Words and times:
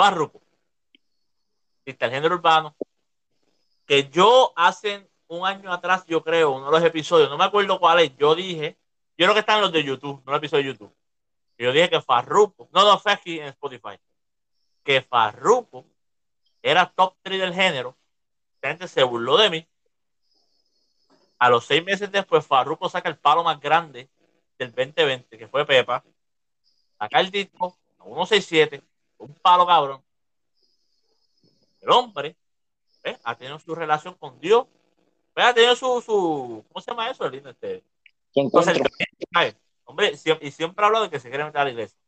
Farruko, 0.00 0.40
el 1.84 1.94
género 1.98 2.36
urbano, 2.36 2.74
que 3.84 4.08
yo 4.08 4.54
hace 4.56 5.10
un 5.28 5.46
año 5.46 5.70
atrás, 5.70 6.06
yo 6.06 6.24
creo, 6.24 6.52
uno 6.52 6.64
de 6.64 6.72
los 6.72 6.84
episodios, 6.84 7.28
no 7.28 7.36
me 7.36 7.44
acuerdo 7.44 7.78
cuál 7.78 8.00
es, 8.00 8.16
yo 8.16 8.34
dije, 8.34 8.78
yo 9.18 9.26
creo 9.26 9.34
que 9.34 9.40
están 9.40 9.60
los 9.60 9.72
de 9.72 9.84
YouTube, 9.84 10.22
no 10.24 10.32
los 10.32 10.38
episodios 10.38 10.64
de 10.64 10.72
YouTube. 10.72 10.96
Yo 11.58 11.70
dije 11.72 11.90
que 11.90 12.00
Farruko, 12.00 12.70
no, 12.72 12.82
no, 12.82 12.98
fue 12.98 13.12
aquí 13.12 13.40
en 13.40 13.48
Spotify, 13.48 14.00
que 14.82 15.02
Farruko 15.02 15.84
era 16.62 16.90
top 16.90 17.14
3 17.20 17.38
del 17.38 17.52
género, 17.52 17.94
la 18.62 18.70
gente 18.70 18.88
se 18.88 19.02
burló 19.02 19.36
de 19.36 19.50
mí. 19.50 19.68
A 21.38 21.50
los 21.50 21.66
seis 21.66 21.84
meses 21.84 22.10
después, 22.10 22.46
Farruko 22.46 22.88
saca 22.88 23.10
el 23.10 23.18
palo 23.18 23.44
más 23.44 23.60
grande 23.60 24.08
del 24.58 24.72
2020, 24.72 25.36
que 25.36 25.46
fue 25.46 25.66
Pepa. 25.66 26.02
Saca 26.98 27.20
el 27.20 27.30
disco 27.30 27.76
a 27.98 28.04
167, 28.04 28.82
un 29.20 29.34
palo 29.34 29.66
cabrón. 29.66 30.02
El 31.80 31.90
hombre 31.90 32.36
ha 33.24 33.34
tenido 33.36 33.58
su 33.58 33.74
relación 33.74 34.14
con 34.14 34.38
Dios. 34.40 34.66
Ha 35.36 35.54
tenido 35.54 35.74
su, 35.76 36.02
su 36.02 36.64
¿cómo 36.68 36.82
se 36.82 36.90
llama 36.90 37.10
eso? 37.10 37.24
El 37.24 37.32
lindo 37.32 37.50
este. 37.50 37.82
hombre, 39.84 40.12
y 40.40 40.50
siempre 40.50 40.84
habla 40.84 41.00
de 41.00 41.10
que 41.10 41.20
se 41.20 41.28
quiere 41.28 41.44
meter 41.44 41.60
a 41.60 41.64
la 41.64 41.70
iglesia. 41.70 41.98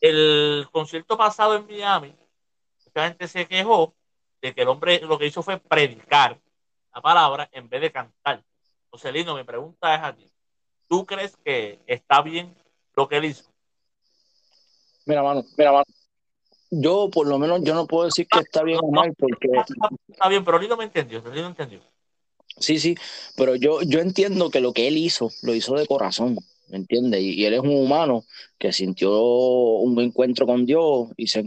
El 0.00 0.68
concierto 0.72 1.16
pasado 1.16 1.56
en 1.56 1.66
Miami, 1.66 2.14
mucha 2.84 3.08
gente 3.08 3.28
se 3.28 3.46
quejó 3.46 3.94
de 4.40 4.54
que 4.54 4.62
el 4.62 4.68
hombre 4.68 5.00
lo 5.00 5.18
que 5.18 5.26
hizo 5.26 5.42
fue 5.42 5.58
predicar 5.58 6.38
la 6.94 7.00
palabra 7.00 7.48
en 7.52 7.68
vez 7.68 7.80
de 7.80 7.92
cantar. 7.92 8.42
José 8.90 9.12
Lino, 9.12 9.36
mi 9.36 9.44
pregunta 9.44 9.94
es 9.94 10.02
a 10.02 10.14
ti. 10.14 10.30
¿Tú 10.88 11.06
crees 11.06 11.36
que 11.38 11.80
está 11.86 12.20
bien 12.20 12.54
lo 12.94 13.08
que 13.08 13.16
él 13.18 13.26
hizo? 13.26 13.51
Mira, 15.06 15.22
mano, 15.22 15.44
mira, 15.56 15.72
mano. 15.72 15.84
Yo, 16.70 17.10
por 17.10 17.26
lo 17.26 17.38
menos, 17.38 17.62
yo 17.62 17.74
no 17.74 17.86
puedo 17.86 18.06
decir 18.06 18.26
que 18.26 18.40
está 18.40 18.62
bien 18.62 18.78
o 18.82 18.90
mal, 18.90 19.12
porque. 19.18 19.48
Está 20.08 20.28
bien, 20.28 20.44
pero 20.44 20.58
Lino 20.58 20.76
me 20.76 20.84
entendió, 20.84 21.22
Lino 21.32 21.48
entendió. 21.48 21.80
Sí, 22.58 22.78
sí, 22.78 22.94
pero 23.36 23.56
yo, 23.56 23.82
yo 23.82 24.00
entiendo 24.00 24.50
que 24.50 24.60
lo 24.60 24.72
que 24.72 24.88
él 24.88 24.96
hizo, 24.96 25.30
lo 25.42 25.54
hizo 25.54 25.74
de 25.74 25.86
corazón. 25.86 26.38
¿me 26.72 26.78
entiendes? 26.78 27.20
Y, 27.20 27.44
él 27.44 27.54
es 27.54 27.60
un 27.60 27.76
humano 27.76 28.24
que 28.58 28.72
sintió 28.72 29.12
un 29.20 30.00
encuentro 30.00 30.46
con 30.46 30.64
Dios 30.64 31.10
y 31.16 31.26
se, 31.26 31.44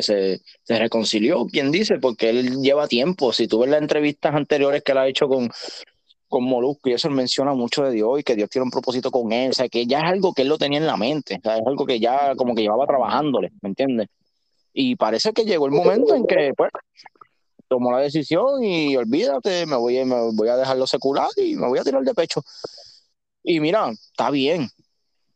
se, 0.00 0.40
se 0.62 0.78
reconcilió, 0.78 1.46
quien 1.46 1.72
dice, 1.72 1.98
porque 1.98 2.30
él 2.30 2.62
lleva 2.62 2.86
tiempo. 2.86 3.32
Si 3.32 3.48
tú 3.48 3.58
ves 3.58 3.70
las 3.70 3.82
entrevistas 3.82 4.34
anteriores 4.34 4.82
que 4.84 4.92
él 4.92 4.98
ha 4.98 5.08
hecho 5.08 5.28
con, 5.28 5.50
con 6.36 6.44
Molusco, 6.44 6.90
y 6.90 6.92
eso 6.92 7.08
él 7.08 7.14
menciona 7.14 7.54
mucho 7.54 7.82
de 7.82 7.92
Dios 7.92 8.20
y 8.20 8.22
que 8.22 8.34
Dios 8.34 8.50
tiene 8.50 8.64
un 8.64 8.70
propósito 8.70 9.10
con 9.10 9.32
él, 9.32 9.52
o 9.52 9.54
sea, 9.54 9.70
que 9.70 9.86
ya 9.86 10.00
es 10.00 10.04
algo 10.04 10.34
que 10.34 10.42
él 10.42 10.48
lo 10.48 10.58
tenía 10.58 10.78
en 10.78 10.86
la 10.86 10.98
mente, 10.98 11.40
es 11.42 11.66
algo 11.66 11.86
que 11.86 11.98
ya 11.98 12.34
como 12.36 12.54
que 12.54 12.60
llevaba 12.60 12.86
trabajándole, 12.86 13.52
¿me 13.62 13.70
entiendes? 13.70 14.08
Y 14.74 14.96
parece 14.96 15.32
que 15.32 15.46
llegó 15.46 15.64
el 15.64 15.72
momento 15.72 16.14
en 16.14 16.26
que, 16.26 16.52
pues, 16.54 16.70
tomó 17.68 17.90
la 17.90 18.00
decisión 18.00 18.62
y 18.62 18.94
olvídate, 18.98 19.64
me 19.64 19.76
voy, 19.76 20.04
me 20.04 20.30
voy 20.34 20.48
a 20.48 20.58
dejarlo 20.58 20.86
secular 20.86 21.28
y 21.36 21.56
me 21.56 21.68
voy 21.68 21.78
a 21.78 21.84
tirar 21.84 22.02
de 22.02 22.12
pecho. 22.12 22.42
Y 23.42 23.58
mira, 23.58 23.88
está 23.88 24.28
bien. 24.28 24.68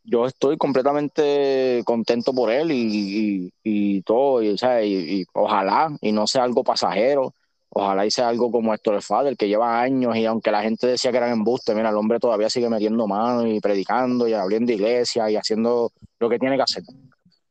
Yo 0.04 0.26
estoy 0.26 0.58
completamente 0.58 1.80
contento 1.86 2.34
por 2.34 2.50
él 2.50 2.68
y, 2.72 4.02
todo, 4.02 4.42
y, 4.42 4.54
y, 4.84 5.24
ojalá, 5.32 5.96
y 6.02 6.12
no 6.12 6.26
sea 6.26 6.44
algo 6.44 6.62
pasajero, 6.62 7.32
ojalá 7.70 8.08
sea 8.10 8.28
algo 8.28 8.50
como 8.50 8.74
Héctor 8.74 8.96
el 8.96 9.02
Fader, 9.02 9.36
que 9.36 9.48
lleva 9.48 9.80
años 9.80 10.16
y 10.16 10.26
aunque 10.26 10.50
la 10.50 10.62
gente 10.62 10.86
decía 10.86 11.10
que 11.10 11.16
eran 11.16 11.32
embustes, 11.32 11.74
mira, 11.74 11.90
el 11.90 11.96
hombre 11.96 12.18
todavía 12.18 12.50
sigue 12.50 12.68
metiendo 12.68 13.06
mano 13.06 13.46
y 13.46 13.60
predicando 13.60 14.28
y 14.28 14.34
abriendo 14.34 14.72
iglesias 14.72 15.30
y 15.30 15.36
haciendo 15.36 15.92
lo 16.18 16.28
que 16.28 16.38
tiene 16.38 16.56
que 16.56 16.62
hacer. 16.62 16.82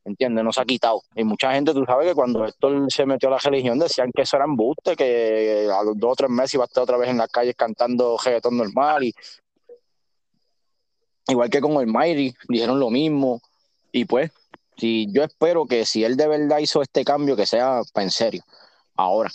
¿Entiendes? 0.04 0.42
No 0.42 0.52
se 0.52 0.60
ha 0.62 0.64
quitado. 0.64 1.02
Y 1.14 1.24
mucha 1.24 1.52
gente, 1.52 1.72
tú 1.72 1.84
sabes 1.84 2.08
que 2.08 2.14
cuando 2.14 2.44
Héctor 2.44 2.90
se 2.90 3.06
metió 3.06 3.28
a 3.28 3.32
la 3.32 3.38
religión 3.38 3.78
decían 3.78 4.10
que 4.14 4.22
eso 4.22 4.36
era 4.36 4.46
embuste, 4.46 4.96
que 4.96 5.68
a 5.72 5.82
los 5.82 5.98
dos 5.98 6.12
o 6.12 6.16
tres 6.16 6.30
meses 6.30 6.54
iba 6.54 6.64
a 6.64 6.66
estar 6.66 6.82
otra 6.82 6.96
vez 6.96 7.10
en 7.10 7.18
las 7.18 7.28
calles 7.28 7.54
cantando 7.56 8.16
reggaetón 8.22 8.56
normal 8.56 9.04
y 9.04 9.14
Igual 11.30 11.48
que 11.48 11.60
con 11.60 11.72
el 11.80 11.86
Mayri, 11.86 12.34
dijeron 12.48 12.80
lo 12.80 12.90
mismo. 12.90 13.40
Y 13.92 14.04
pues, 14.04 14.32
si 14.76 15.06
yo 15.12 15.22
espero 15.22 15.64
que 15.66 15.86
si 15.86 16.04
él 16.04 16.16
de 16.16 16.26
verdad 16.26 16.58
hizo 16.58 16.82
este 16.82 17.04
cambio, 17.04 17.36
que 17.36 17.46
sea 17.46 17.82
en 17.94 18.10
serio. 18.10 18.42
Ahora, 18.96 19.30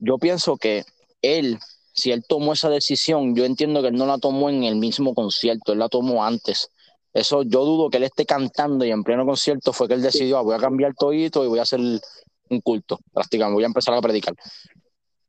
yo 0.00 0.18
pienso 0.18 0.56
que 0.56 0.84
él, 1.22 1.58
si 1.92 2.10
él 2.10 2.24
tomó 2.26 2.54
esa 2.54 2.68
decisión, 2.68 3.36
yo 3.36 3.44
entiendo 3.44 3.82
que 3.82 3.88
él 3.88 3.94
no 3.94 4.06
la 4.06 4.18
tomó 4.18 4.50
en 4.50 4.64
el 4.64 4.76
mismo 4.76 5.14
concierto, 5.14 5.72
él 5.72 5.78
la 5.78 5.88
tomó 5.88 6.24
antes. 6.24 6.70
Eso 7.12 7.42
yo 7.42 7.64
dudo 7.64 7.90
que 7.90 7.98
él 7.98 8.04
esté 8.04 8.24
cantando 8.24 8.84
y 8.84 8.90
en 8.90 9.04
pleno 9.04 9.26
concierto 9.26 9.72
fue 9.72 9.88
que 9.88 9.94
él 9.94 10.02
decidió, 10.02 10.38
ah, 10.38 10.42
voy 10.42 10.54
a 10.54 10.58
cambiar 10.58 10.94
todito 10.94 11.44
y 11.44 11.48
voy 11.48 11.58
a 11.58 11.62
hacer 11.62 11.80
un 11.80 12.60
culto, 12.60 12.98
prácticamente, 13.12 13.54
voy 13.54 13.64
a 13.64 13.66
empezar 13.66 13.94
a 13.94 14.00
predicar. 14.00 14.34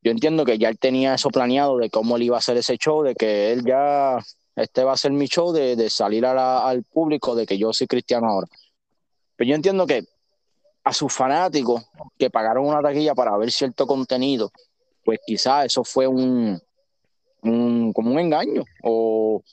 Yo 0.03 0.11
entiendo 0.11 0.45
que 0.45 0.57
ya 0.57 0.69
él 0.69 0.79
tenía 0.79 1.13
eso 1.13 1.29
planeado 1.29 1.77
de 1.77 1.89
cómo 1.89 2.15
él 2.17 2.23
iba 2.23 2.37
a 2.37 2.39
hacer 2.39 2.57
ese 2.57 2.77
show, 2.77 3.03
de 3.03 3.13
que 3.13 3.51
él 3.51 3.63
ya 3.65 4.17
este 4.55 4.83
va 4.83 4.93
a 4.93 4.97
ser 4.97 5.11
mi 5.11 5.27
show 5.27 5.51
de, 5.51 5.89
salir 5.89 6.25
al 6.25 6.83
público 6.83 7.35
de 7.35 7.45
que 7.45 7.57
yo 7.57 7.73
soy 7.73 7.87
cristiano 7.87 8.27
ahora. 8.27 8.47
Pero 9.35 9.49
yo 9.49 9.55
entiendo 9.55 9.85
que 9.85 10.03
a 10.83 10.93
sus 10.93 11.13
fanáticos 11.13 11.83
que 12.17 12.29
pagaron 12.29 12.65
una 12.65 12.81
taquilla 12.81 13.13
para 13.13 13.37
ver 13.37 13.51
cierto 13.51 13.85
contenido, 13.85 14.51
pues 15.03 15.19
quizás 15.25 15.65
eso 15.65 15.83
fue 15.83 16.07
un, 16.07 16.61
como 17.41 18.11
un 18.11 18.19
engaño. 18.19 18.63
O, 18.83 19.43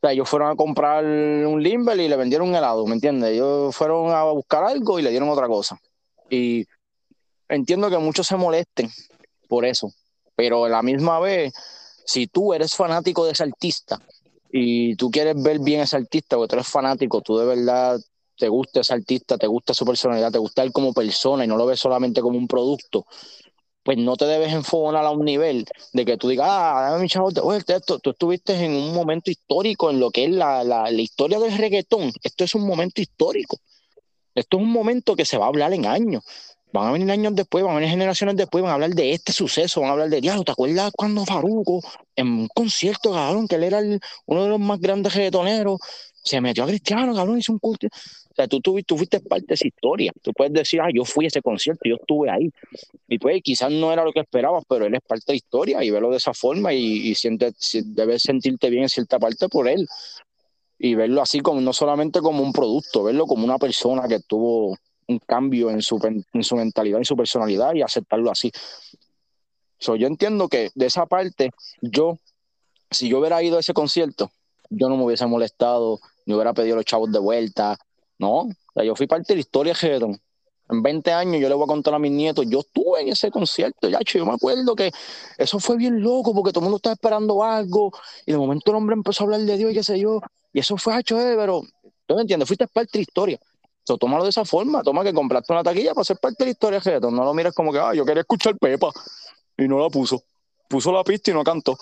sea, 0.00 0.12
ellos 0.12 0.28
fueron 0.28 0.50
a 0.50 0.56
comprar 0.56 1.04
un 1.04 1.62
Limber 1.62 1.98
y 2.00 2.08
le 2.08 2.16
vendieron 2.16 2.48
un 2.48 2.54
helado, 2.54 2.86
¿me 2.86 2.94
entiendes? 2.94 3.30
Ellos 3.30 3.74
fueron 3.74 4.10
a 4.10 4.24
buscar 4.24 4.64
algo 4.64 4.98
y 4.98 5.02
le 5.02 5.10
dieron 5.10 5.28
otra 5.28 5.46
cosa. 5.46 5.78
Y 6.30 6.66
entiendo 7.48 7.90
que 7.90 7.98
muchos 7.98 8.26
se 8.26 8.36
molesten 8.36 8.90
por 9.48 9.64
eso, 9.64 9.92
pero 10.34 10.64
a 10.64 10.68
la 10.68 10.82
misma 10.82 11.20
vez, 11.20 11.52
si 12.06 12.26
tú 12.26 12.54
eres 12.54 12.74
fanático 12.74 13.26
de 13.26 13.32
ese 13.32 13.44
artista 13.44 14.00
y 14.50 14.96
tú 14.96 15.10
quieres 15.10 15.40
ver 15.42 15.58
bien 15.58 15.80
a 15.80 15.84
ese 15.84 15.96
artista, 15.96 16.36
porque 16.36 16.48
tú 16.48 16.56
eres 16.56 16.68
fanático, 16.68 17.20
tú 17.20 17.36
de 17.36 17.46
verdad 17.46 18.00
te 18.42 18.48
gusta 18.48 18.80
ese 18.80 18.92
artista, 18.92 19.38
te 19.38 19.46
gusta 19.46 19.72
su 19.72 19.84
personalidad, 19.84 20.32
te 20.32 20.38
gusta 20.38 20.64
él 20.64 20.72
como 20.72 20.92
persona 20.92 21.44
y 21.44 21.46
no 21.46 21.56
lo 21.56 21.64
ves 21.64 21.78
solamente 21.78 22.20
como 22.20 22.36
un 22.36 22.48
producto, 22.48 23.06
pues 23.84 23.98
no 23.98 24.16
te 24.16 24.24
debes 24.24 24.52
enfocar 24.52 25.04
a 25.04 25.10
un 25.12 25.24
nivel 25.24 25.64
de 25.92 26.04
que 26.04 26.16
tú 26.16 26.28
digas, 26.28 26.48
ah, 26.50 26.88
dame 26.90 27.02
mi 27.02 27.08
chavo, 27.08 27.28
oye, 27.40 27.62
esto, 27.64 28.00
tú 28.00 28.10
estuviste 28.10 28.52
en 28.54 28.72
un 28.72 28.92
momento 28.92 29.30
histórico 29.30 29.92
en 29.92 30.00
lo 30.00 30.10
que 30.10 30.24
es 30.24 30.30
la 30.32 30.90
historia 30.90 31.38
del 31.38 31.56
reggaetón. 31.56 32.10
Esto 32.20 32.42
es 32.42 32.56
un 32.56 32.66
momento 32.66 33.00
histórico. 33.00 33.58
Esto 34.34 34.56
es 34.56 34.62
un 34.64 34.72
momento 34.72 35.14
que 35.14 35.24
se 35.24 35.38
va 35.38 35.44
a 35.44 35.48
hablar 35.48 35.72
en 35.72 35.86
años. 35.86 36.24
Van 36.72 36.88
a 36.88 36.90
venir 36.90 37.08
años 37.12 37.36
después, 37.36 37.62
van 37.62 37.74
a 37.74 37.76
venir 37.76 37.90
generaciones 37.90 38.34
después, 38.34 38.60
van 38.62 38.72
a 38.72 38.74
hablar 38.74 38.90
de 38.90 39.12
este 39.12 39.32
suceso, 39.32 39.82
van 39.82 39.90
a 39.90 39.92
hablar 39.92 40.08
de 40.08 40.20
diablo. 40.20 40.42
¿Te 40.42 40.50
acuerdas 40.50 40.90
cuando 40.96 41.24
Faruco, 41.24 41.80
en 42.16 42.26
un 42.26 42.48
concierto, 42.48 43.12
cabrón, 43.12 43.46
que 43.46 43.54
él 43.54 43.62
era 43.62 43.80
uno 44.26 44.42
de 44.42 44.48
los 44.48 44.58
más 44.58 44.80
grandes 44.80 45.14
reggaetoneros, 45.14 45.78
se 46.24 46.40
metió 46.40 46.64
a 46.64 46.66
Cristiano, 46.66 47.14
cabrón, 47.14 47.38
hizo 47.38 47.52
un 47.52 47.58
culto? 47.58 47.88
O 48.32 48.34
sea, 48.34 48.48
tú, 48.48 48.60
tú, 48.60 48.96
fuiste 48.96 49.20
parte 49.20 49.46
de 49.48 49.54
esa 49.54 49.66
historia. 49.66 50.10
Tú 50.22 50.32
puedes 50.32 50.52
decir, 50.52 50.80
ah, 50.80 50.88
yo 50.92 51.04
fui 51.04 51.26
a 51.26 51.28
ese 51.28 51.42
concierto, 51.42 51.82
yo 51.84 51.96
estuve 51.96 52.30
ahí. 52.30 52.50
Y 53.08 53.18
pues 53.18 53.42
quizás 53.42 53.70
no 53.70 53.92
era 53.92 54.04
lo 54.04 54.12
que 54.12 54.20
esperabas, 54.20 54.64
pero 54.66 54.86
él 54.86 54.94
es 54.94 55.02
parte 55.06 55.24
de 55.26 55.32
la 55.34 55.36
historia 55.36 55.84
y 55.84 55.90
verlo 55.90 56.10
de 56.10 56.16
esa 56.16 56.32
forma 56.32 56.72
y, 56.72 57.08
y 57.08 57.14
siente, 57.14 57.52
debes 57.84 58.22
sentirte 58.22 58.70
bien 58.70 58.84
en 58.84 58.88
cierta 58.88 59.18
parte 59.18 59.48
por 59.48 59.68
él. 59.68 59.86
Y 60.78 60.94
verlo 60.94 61.20
así 61.20 61.40
como 61.40 61.60
no 61.60 61.72
solamente 61.72 62.20
como 62.20 62.42
un 62.42 62.52
producto, 62.52 63.04
verlo 63.04 63.26
como 63.26 63.44
una 63.44 63.58
persona 63.58 64.08
que 64.08 64.20
tuvo 64.20 64.76
un 65.06 65.18
cambio 65.18 65.70
en 65.70 65.82
su, 65.82 66.00
en 66.32 66.42
su 66.42 66.56
mentalidad, 66.56 66.98
en 66.98 67.04
su 67.04 67.16
personalidad 67.16 67.74
y 67.74 67.82
aceptarlo 67.82 68.30
así. 68.30 68.50
So, 69.78 69.96
yo 69.96 70.06
entiendo 70.06 70.48
que 70.48 70.70
de 70.74 70.86
esa 70.86 71.06
parte, 71.06 71.50
yo, 71.80 72.18
si 72.90 73.08
yo 73.08 73.18
hubiera 73.18 73.42
ido 73.42 73.56
a 73.56 73.60
ese 73.60 73.74
concierto, 73.74 74.30
yo 74.70 74.88
no 74.88 74.96
me 74.96 75.04
hubiese 75.04 75.26
molestado, 75.26 76.00
ni 76.24 76.34
hubiera 76.34 76.54
pedido 76.54 76.74
a 76.74 76.76
los 76.76 76.84
chavos 76.84 77.10
de 77.12 77.18
vuelta, 77.18 77.76
no, 78.22 78.48
yo 78.82 78.94
fui 78.94 79.06
parte 79.06 79.32
de 79.32 79.34
la 79.34 79.40
historia 79.40 79.74
de 79.74 80.18
En 80.70 80.82
20 80.82 81.12
años 81.12 81.40
yo 81.40 81.48
le 81.48 81.54
voy 81.54 81.64
a 81.64 81.66
contar 81.66 81.92
a 81.92 81.98
mis 81.98 82.12
nietos, 82.12 82.46
yo 82.48 82.60
estuve 82.60 83.02
en 83.02 83.08
ese 83.08 83.30
concierto, 83.30 83.88
ya, 83.88 83.98
yo 84.06 84.24
me 84.24 84.32
acuerdo 84.32 84.76
que 84.76 84.90
eso 85.36 85.58
fue 85.58 85.76
bien 85.76 86.00
loco 86.00 86.32
porque 86.32 86.52
todo 86.52 86.60
el 86.60 86.64
mundo 86.66 86.76
estaba 86.76 86.94
esperando 86.94 87.42
algo 87.42 87.92
y 88.24 88.32
de 88.32 88.38
momento 88.38 88.70
el 88.70 88.76
hombre 88.76 88.94
empezó 88.94 89.24
a 89.24 89.26
hablar 89.26 89.40
de 89.40 89.56
Dios 89.56 89.72
y 89.72 89.74
qué 89.74 89.82
sé 89.82 89.98
yo, 89.98 90.20
y 90.52 90.60
eso 90.60 90.76
fue 90.76 90.98
hecho, 90.98 91.20
eh, 91.20 91.34
pero 91.36 91.62
tú 92.06 92.14
me 92.14 92.22
entiendes, 92.22 92.46
fuiste 92.46 92.66
parte 92.68 92.92
de 92.92 92.98
la 93.00 93.02
historia. 93.02 93.40
So, 93.84 93.98
tómalo 93.98 94.22
de 94.22 94.30
esa 94.30 94.44
forma, 94.44 94.82
toma 94.82 95.02
que 95.02 95.12
compraste 95.12 95.52
una 95.52 95.64
taquilla 95.64 95.92
para 95.92 96.04
ser 96.04 96.18
parte 96.18 96.44
de 96.44 96.46
la 96.46 96.50
historia 96.52 96.78
de 96.78 97.00
No 97.00 97.24
lo 97.24 97.34
mires 97.34 97.52
como 97.52 97.72
que, 97.72 97.80
ah, 97.80 97.92
yo 97.92 98.04
quería 98.04 98.20
escuchar 98.20 98.56
Pepa 98.56 98.92
y 99.58 99.66
no 99.66 99.80
la 99.80 99.88
puso. 99.88 100.22
Puso 100.68 100.92
la 100.92 101.02
pista 101.02 101.32
y 101.32 101.34
no 101.34 101.42
cantó. 101.42 101.76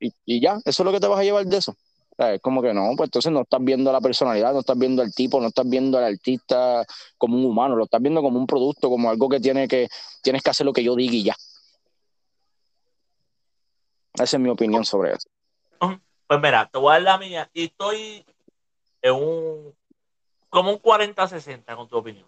Y, 0.00 0.12
y 0.26 0.40
ya, 0.40 0.58
eso 0.64 0.82
es 0.82 0.84
lo 0.84 0.90
que 0.90 0.98
te 0.98 1.06
vas 1.06 1.20
a 1.20 1.22
llevar 1.22 1.46
de 1.46 1.56
eso. 1.58 1.76
Es 2.18 2.40
como 2.40 2.60
que 2.60 2.74
no, 2.74 2.90
pues 2.96 3.08
entonces 3.08 3.30
no 3.30 3.42
estás 3.42 3.62
viendo 3.62 3.92
la 3.92 4.00
personalidad, 4.00 4.52
no 4.52 4.60
estás 4.60 4.76
viendo 4.76 5.02
al 5.02 5.14
tipo, 5.14 5.40
no 5.40 5.48
estás 5.48 5.68
viendo 5.68 5.98
al 5.98 6.04
artista 6.04 6.84
como 7.16 7.36
un 7.36 7.44
humano, 7.44 7.76
lo 7.76 7.84
estás 7.84 8.02
viendo 8.02 8.20
como 8.22 8.38
un 8.38 8.46
producto, 8.46 8.90
como 8.90 9.08
algo 9.08 9.28
que, 9.28 9.38
tiene 9.38 9.68
que 9.68 9.88
tienes 10.22 10.42
que 10.42 10.50
hacer 10.50 10.66
lo 10.66 10.72
que 10.72 10.82
yo 10.82 10.96
diga 10.96 11.14
y 11.14 11.22
ya. 11.24 11.36
Esa 14.14 14.36
es 14.36 14.40
mi 14.40 14.48
opinión 14.48 14.84
sobre 14.84 15.12
eso. 15.12 15.28
Pues 16.26 16.40
mira, 16.42 16.68
te 16.70 16.78
voy 16.78 16.90
a 16.90 16.92
dar 16.94 17.02
la 17.02 17.18
mía 17.18 17.50
y 17.54 17.64
estoy 17.64 18.26
en 19.00 19.14
un 19.14 19.74
como 20.50 20.72
un 20.72 20.78
40-60 20.78 21.76
con 21.76 21.88
tu 21.88 21.96
opinión. 21.96 22.26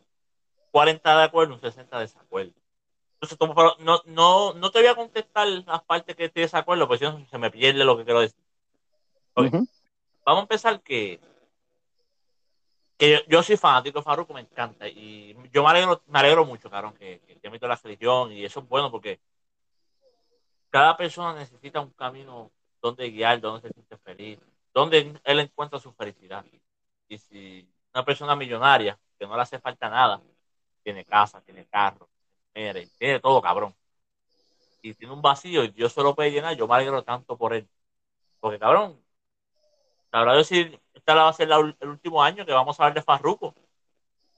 40 0.70 1.18
de 1.18 1.24
acuerdo, 1.24 1.54
un 1.54 1.60
60 1.60 1.96
de 1.96 2.02
desacuerdo. 2.04 2.52
Entonces, 3.20 3.38
no, 3.80 4.00
no, 4.06 4.54
no 4.54 4.70
te 4.70 4.78
voy 4.78 4.88
a 4.88 4.94
contestar 4.94 5.48
las 5.48 5.82
partes 5.82 6.16
que 6.16 6.26
estoy 6.26 6.40
de 6.40 6.46
desacuerdo, 6.46 6.86
porque 6.86 7.04
si 7.04 7.12
no 7.12 7.26
se 7.28 7.38
me 7.38 7.50
pierde 7.50 7.84
lo 7.84 7.98
que 7.98 8.04
quiero 8.04 8.20
decir. 8.20 8.38
Vamos 10.30 10.42
a 10.42 10.44
empezar 10.44 10.80
que, 10.80 11.18
que 12.96 13.24
yo, 13.26 13.42
soy 13.42 13.56
fanático 13.56 13.98
de 13.98 14.04
Farruko, 14.04 14.32
me 14.32 14.42
encanta. 14.42 14.86
Y 14.86 15.36
yo 15.52 15.64
me 15.64 15.70
alegro, 15.70 16.04
me 16.06 16.20
alegro 16.20 16.44
mucho, 16.44 16.70
claro, 16.70 16.94
que, 16.94 17.20
que, 17.26 17.40
que 17.40 17.66
la 17.66 17.74
religión 17.74 18.30
y 18.30 18.44
eso 18.44 18.60
es 18.60 18.68
bueno 18.68 18.92
porque 18.92 19.18
cada 20.70 20.96
persona 20.96 21.36
necesita 21.36 21.80
un 21.80 21.90
camino 21.90 22.52
donde 22.80 23.10
guiar, 23.10 23.40
donde 23.40 23.66
se 23.66 23.74
siente 23.74 23.96
feliz, 23.96 24.38
donde 24.72 25.20
él 25.24 25.40
encuentra 25.40 25.80
su 25.80 25.92
felicidad. 25.94 26.44
Y 27.08 27.18
si 27.18 27.68
una 27.92 28.04
persona 28.04 28.36
millonaria, 28.36 28.96
que 29.18 29.26
no 29.26 29.34
le 29.34 29.42
hace 29.42 29.58
falta 29.58 29.90
nada, 29.90 30.22
tiene 30.84 31.04
casa, 31.04 31.40
tiene 31.40 31.66
carro, 31.66 32.08
tiene 32.52 33.18
todo, 33.18 33.42
cabrón. 33.42 33.74
Y 34.80 34.94
tiene 34.94 35.12
un 35.12 35.22
vacío 35.22 35.64
y 35.64 35.72
Dios 35.72 35.92
se 35.92 36.04
lo 36.04 36.14
puede 36.14 36.30
llenar, 36.30 36.56
yo 36.56 36.68
me 36.68 36.76
alegro 36.76 37.02
tanto 37.02 37.36
por 37.36 37.52
él. 37.52 37.68
Porque, 38.38 38.60
cabrón, 38.60 39.02
sabrá 40.10 40.34
decir, 40.34 40.80
esta 40.94 41.14
va 41.14 41.28
a 41.28 41.32
ser 41.32 41.48
el 41.50 41.88
último 41.88 42.22
año 42.22 42.46
que 42.46 42.52
vamos 42.52 42.78
a 42.78 42.84
hablar 42.84 42.94
de 42.94 43.02
Farruko. 43.02 43.54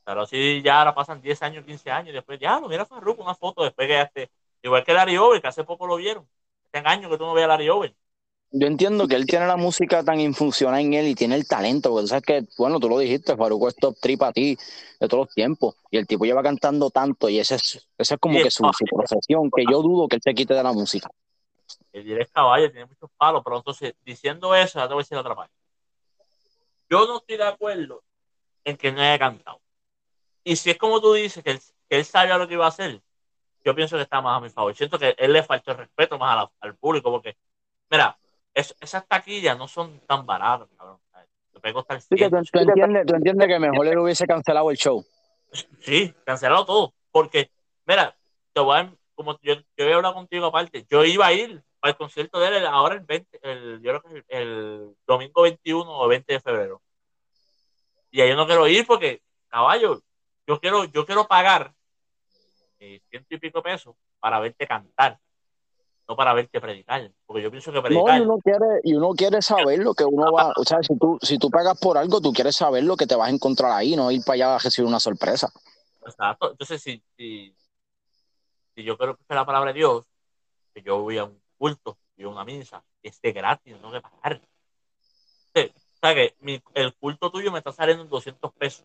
Pero 0.05 0.27
si 0.27 0.63
ya 0.63 0.81
ahora 0.81 0.95
pasan 0.95 1.21
10 1.21 1.43
años, 1.43 1.65
15 1.65 1.91
años, 1.91 2.11
y 2.11 2.13
después, 2.13 2.39
ya, 2.41 2.59
lo 2.61 2.69
mira 2.69 2.85
Farruko, 2.85 3.23
una 3.23 3.35
foto, 3.35 3.65
después 3.65 3.89
que 3.89 4.01
este, 4.01 4.31
igual 4.63 4.85
que 4.85 4.93
Larry 4.93 5.17
Over, 5.17 5.41
que 5.41 5.49
hace 5.49 5.65
poco 5.65 5.87
lo 5.87 5.97
vieron. 5.97 6.27
Hace 6.73 6.87
años 6.87 7.11
que 7.11 7.19
tú 7.19 7.25
no 7.25 7.35
ves 7.35 7.45
a 7.45 7.49
Larry 7.49 7.69
Over 7.69 7.95
yo 8.53 8.67
entiendo 8.67 9.09
que 9.09 9.17
él 9.17 9.27
tiene 9.27 9.47
la 9.47 9.57
música 9.57 10.05
tan 10.05 10.21
infuncionada 10.21 10.81
en 10.81 10.93
él 10.93 11.09
y 11.09 11.15
tiene 11.15 11.37
el 11.37 11.49
talento, 11.49 11.91
porque 11.91 12.03
tú 12.03 12.09
sabes 12.09 12.25
que, 12.25 12.45
bueno, 12.59 12.79
tú 12.79 12.89
lo 12.89 12.99
dijiste, 12.99 13.35
Faruco 13.35 13.69
es 13.69 13.77
top 13.77 13.97
3 13.99 14.19
para 14.19 14.33
ti 14.33 14.57
de 15.01 15.09
todos 15.09 15.27
los 15.27 15.35
tiempos, 15.35 15.77
y 15.91 15.97
el 15.97 16.07
tipo 16.07 16.27
lleva 16.27 16.43
cantando 16.43 16.91
tanto, 16.91 17.31
y 17.31 17.39
ese 17.39 17.55
es, 17.55 17.89
ese 17.97 18.15
es 18.15 18.21
como 18.21 18.39
que 18.43 18.51
su, 18.51 18.63
profesión, 18.91 19.51
que 19.51 19.65
yo 19.69 19.81
dudo 19.81 20.07
que 20.07 20.17
él 20.17 20.23
se 20.23 20.35
quite 20.35 20.53
de 20.53 20.63
la 20.63 20.73
música. 20.73 21.09
El 21.93 22.05
directo 22.05 22.33
caballo 22.35 22.71
tiene 22.71 22.87
muchos 22.87 23.11
palos, 23.17 23.43
pero 23.43 23.57
entonces, 23.57 23.95
diciendo 24.05 24.55
eso, 24.55 24.79
ya 24.79 24.87
te 24.87 24.95
voy 24.95 25.01
a 25.01 25.05
decir 25.05 25.17
otra 25.17 25.35
parte. 25.35 25.55
Yo 26.93 27.06
no 27.06 27.17
estoy 27.17 27.39
de 27.39 27.44
acuerdo 27.44 28.05
en 28.65 28.77
que 28.77 28.93
no 28.93 29.00
haya 29.00 29.19
cantado. 29.19 29.62
Y 30.44 30.56
si 30.56 30.69
es 30.69 30.77
como 30.77 31.00
tú 31.00 31.15
dices, 31.15 31.43
que 31.43 31.53
él, 31.53 31.61
que 31.89 31.97
él 31.97 32.05
sabía 32.05 32.37
lo 32.37 32.47
que 32.47 32.53
iba 32.53 32.67
a 32.67 32.69
hacer, 32.69 33.00
yo 33.65 33.75
pienso 33.75 33.97
que 33.97 34.03
está 34.03 34.21
más 34.21 34.37
a 34.37 34.41
mi 34.43 34.50
favor. 34.50 34.75
Siento 34.75 34.99
que 34.99 35.15
él 35.17 35.33
le 35.33 35.43
faltó 35.43 35.71
el 35.71 35.79
respeto 35.79 36.19
más 36.19 36.50
al 36.61 36.77
público, 36.77 37.11
porque, 37.11 37.39
mira, 37.91 38.19
esas 38.53 39.09
taquillas 39.09 39.56
no 39.56 39.69
son 39.69 40.00
tan 40.00 40.27
baratas, 40.27 40.69
cabrón. 40.77 40.99
Te 41.50 41.61
puede 41.61 42.00
sí, 42.00 42.09
que 42.15 42.29
tú, 42.29 42.37
entiendes, 42.59 43.06
tú, 43.06 43.15
entiendes, 43.15 43.49
que 43.49 43.59
mejor 43.59 43.87
le 43.87 43.99
hubiese 43.99 44.27
cancelado 44.27 44.71
el 44.71 44.77
show. 44.77 45.03
Sí, 45.81 46.15
cancelado 46.27 46.67
todo. 46.67 46.95
Porque, 47.11 47.50
mira, 47.87 48.15
te 48.53 48.61
voy 48.61 48.79
a, 48.79 48.95
como 49.15 49.38
yo, 49.41 49.55
yo 49.55 49.65
voy 49.79 49.93
a 49.93 49.97
hablar 49.97 50.12
contigo 50.12 50.45
aparte, 50.45 50.85
yo 50.91 51.06
iba 51.06 51.27
a 51.27 51.33
ir 51.33 51.65
al 51.82 51.96
concierto 51.96 52.40
de 52.40 52.49
él 52.49 52.67
ahora 52.67 52.94
el 52.94 53.00
20, 53.00 53.40
el, 53.43 53.82
yo 53.82 54.00
creo 54.00 54.02
que 54.02 54.25
el, 54.29 54.96
domingo 55.06 55.43
21 55.43 55.90
o 55.90 56.08
20 56.08 56.32
de 56.32 56.40
febrero. 56.40 56.82
Y 58.11 58.20
ahí 58.20 58.31
yo 58.31 58.37
no 58.37 58.46
quiero 58.46 58.67
ir 58.69 58.87
porque, 58.87 59.23
caballo, 59.49 60.00
yo 60.46 60.61
quiero, 60.61 60.84
yo 60.84 61.05
quiero 61.05 61.26
pagar 61.26 61.73
eh, 62.79 63.00
ciento 63.11 63.34
y 63.34 63.38
pico 63.38 63.62
pesos 63.62 63.94
para 64.20 64.38
verte 64.40 64.67
cantar 64.67 65.19
no 66.08 66.17
para 66.17 66.34
verte 66.34 66.61
predicar, 66.61 67.11
porque 67.26 67.43
yo 67.43 67.50
pienso 67.50 67.73
que 67.73 67.81
predicar... 67.81 68.19
No, 68.19 68.25
y 68.25 68.26
uno 68.26 68.38
quiere, 68.38 68.81
y 68.82 68.94
uno 68.94 69.11
quiere 69.11 69.40
saber 69.40 69.78
lo 69.78 69.94
que 69.94 70.05
uno 70.05 70.32
va, 70.32 70.52
o 70.56 70.64
sea, 70.64 70.82
si 70.82 70.99
tú, 70.99 71.19
si 71.23 71.38
tú 71.38 71.50
pagas 71.50 71.78
por 71.78 71.96
algo, 71.96 72.20
tú 72.20 72.32
quieres 72.32 72.56
saber 72.56 72.85
lo 72.85 72.96
que 72.96 73.06
te 73.06 73.14
vas 73.14 73.28
a 73.28 73.32
encontrar 73.32 73.73
ahí, 73.73 73.94
no 73.96 74.11
ir 74.11 74.23
para 74.25 74.35
allá 74.35 74.55
a 74.56 74.58
recibir 74.58 74.88
una 74.88 75.00
sorpresa. 75.00 75.52
Exacto, 76.05 76.50
entonces 76.50 76.82
si, 76.82 77.02
si, 77.17 77.55
yo 78.76 78.99
creo 78.99 79.17
que 79.17 79.23
es 79.28 79.35
la 79.35 79.46
palabra 79.46 79.73
de 79.73 79.78
Dios, 79.78 80.05
que 80.75 80.82
yo 80.82 81.00
voy 81.00 81.19
a 81.19 81.25
un 81.25 81.42
culto, 81.62 81.97
y 82.17 82.25
una 82.25 82.44
misa, 82.44 82.82
que 83.00 83.09
esté 83.11 83.31
gratis, 83.31 83.76
no 83.81 83.93
que 83.93 84.00
pagar. 84.00 84.41
O 85.55 86.06
sea, 86.09 86.14
que 86.14 86.35
el 86.75 86.94
culto 86.94 87.31
tuyo 87.31 87.53
me 87.53 87.59
está 87.59 87.70
saliendo 87.70 88.03
en 88.03 88.09
200 88.09 88.53
pesos 88.55 88.85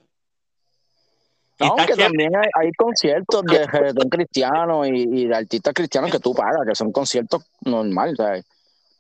aunque 1.60 1.96
también 1.96 2.32
hay, 2.36 2.72
conciertos 2.74 3.44
de 3.44 3.66
reggaetón 3.66 4.10
cristiano 4.10 4.86
y, 4.86 5.26
de 5.26 5.36
artistas 5.36 5.74
cristianos 5.74 6.12
que 6.12 6.20
tú 6.20 6.34
pagas, 6.34 6.68
que 6.68 6.76
son 6.76 6.92
conciertos 6.92 7.50
normales, 7.62 8.18
¿sabes? 8.18 8.46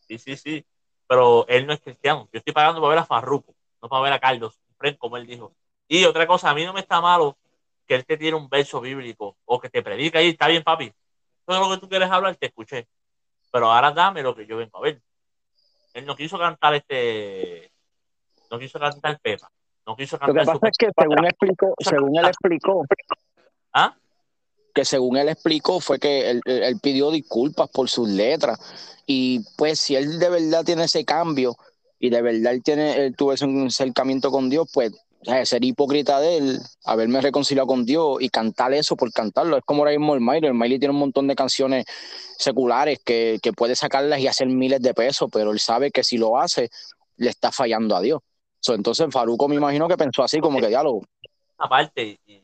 Sí, 0.07 0.17
sí, 0.17 0.35
sí. 0.37 0.65
Pero 1.07 1.47
él 1.47 1.67
no 1.67 1.73
es 1.73 1.81
cristiano. 1.81 2.27
Yo 2.33 2.39
estoy 2.39 2.53
pagando 2.53 2.81
para 2.81 2.89
ver 2.89 2.99
a 2.99 3.05
Farruko, 3.05 3.53
no 3.81 3.89
para 3.89 4.01
ver 4.01 4.13
a 4.13 4.19
Carlos, 4.19 4.59
como 4.97 5.17
él 5.17 5.27
dijo. 5.27 5.53
Y 5.87 6.03
otra 6.05 6.25
cosa, 6.25 6.49
a 6.49 6.55
mí 6.55 6.65
no 6.65 6.73
me 6.73 6.79
está 6.79 6.99
malo 6.99 7.37
que 7.85 7.95
él 7.95 8.05
te 8.05 8.17
tiene 8.17 8.35
un 8.35 8.49
verso 8.49 8.81
bíblico 8.81 9.37
o 9.45 9.59
que 9.59 9.69
te 9.69 9.83
predica 9.83 10.21
y 10.21 10.29
está 10.29 10.47
bien, 10.47 10.63
papi. 10.63 10.91
Todo 11.45 11.59
lo 11.61 11.75
que 11.75 11.79
tú 11.79 11.87
quieres 11.87 12.09
hablar, 12.09 12.35
te 12.35 12.47
escuché. 12.47 12.87
Pero 13.51 13.71
ahora 13.71 13.91
dame 13.91 14.21
lo 14.21 14.35
que 14.35 14.45
yo 14.45 14.57
vengo 14.57 14.77
a 14.77 14.81
ver. 14.81 15.01
Él 15.93 16.05
no 16.05 16.15
quiso 16.15 16.37
cantar 16.37 16.75
este. 16.75 17.71
No 18.51 18.59
quiso 18.59 18.79
cantar 18.79 19.19
Pepa. 19.19 19.51
Lo 19.87 19.95
que 19.95 20.05
pasa 20.05 20.67
es 20.67 20.77
que 20.77 20.89
según 20.97 21.25
explicó, 21.25 21.73
según 21.79 22.17
él 22.17 22.25
explicó, 22.25 22.85
¿Ah? 23.71 23.95
que 24.75 24.83
según 24.83 25.15
él 25.15 25.29
explicó 25.29 25.79
fue 25.79 25.97
que 25.97 26.29
él, 26.29 26.41
pidió 26.83 27.09
disculpas 27.09 27.69
por 27.69 27.89
sus 27.89 28.09
letras 28.09 28.59
y 29.05 29.45
pues 29.57 29.79
si 29.79 29.95
él 29.95 30.19
de 30.19 30.29
verdad 30.29 30.65
tiene 30.65 30.83
ese 30.83 31.05
cambio 31.05 31.55
y 31.99 32.09
de 32.09 32.21
verdad 32.21 32.53
él 32.53 32.61
tiene 32.63 33.05
él 33.05 33.15
tuvo 33.15 33.31
ese 33.31 33.45
acercamiento 33.65 34.29
con 34.29 34.49
Dios, 34.49 34.69
pues 34.73 34.91
ser 35.45 35.63
hipócrita 35.63 36.19
de 36.19 36.37
él, 36.37 36.59
haberme 36.85 37.21
reconciliado 37.21 37.67
con 37.67 37.85
Dios 37.85 38.17
y 38.19 38.29
cantar 38.29 38.73
eso 38.73 38.95
por 38.95 39.11
cantarlo. 39.11 39.57
Es 39.57 39.63
como 39.63 39.81
ahora 39.81 39.91
mismo 39.91 40.13
el 40.13 40.21
Miley. 40.21 40.49
El 40.49 40.53
Miley 40.53 40.79
tiene 40.79 40.93
un 40.93 40.99
montón 40.99 41.27
de 41.27 41.35
canciones 41.35 41.85
seculares 42.37 42.99
que, 43.03 43.39
que 43.41 43.53
puede 43.53 43.75
sacarlas 43.75 44.19
y 44.19 44.27
hacer 44.27 44.47
miles 44.47 44.81
de 44.81 44.93
pesos, 44.93 45.29
pero 45.31 45.51
él 45.51 45.59
sabe 45.59 45.91
que 45.91 46.03
si 46.03 46.17
lo 46.17 46.37
hace, 46.37 46.69
le 47.17 47.29
está 47.29 47.51
fallando 47.51 47.95
a 47.95 48.01
Dios 48.01 48.21
entonces 48.75 49.07
Faruco 49.11 49.47
me 49.47 49.55
imagino 49.55 49.87
que 49.87 49.97
pensó 49.97 50.23
así, 50.23 50.39
como 50.39 50.59
que 50.59 50.67
diálogo. 50.67 51.03
Aparte, 51.57 52.19
y, 52.25 52.41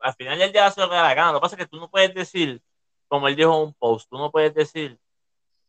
al 0.00 0.14
final 0.14 0.40
él 0.40 0.52
ya 0.52 0.66
hace 0.66 0.80
lo 0.80 0.88
que 0.88 0.94
da 0.94 1.02
la 1.02 1.14
gana. 1.14 1.32
Lo 1.32 1.38
que 1.38 1.42
pasa 1.42 1.56
es 1.56 1.62
que 1.62 1.68
tú 1.68 1.78
no 1.78 1.90
puedes 1.90 2.14
decir, 2.14 2.62
como 3.08 3.28
él 3.28 3.36
dijo 3.36 3.54
en 3.54 3.68
un 3.68 3.74
post, 3.74 4.08
tú 4.10 4.18
no 4.18 4.30
puedes 4.30 4.54
decir, 4.54 4.98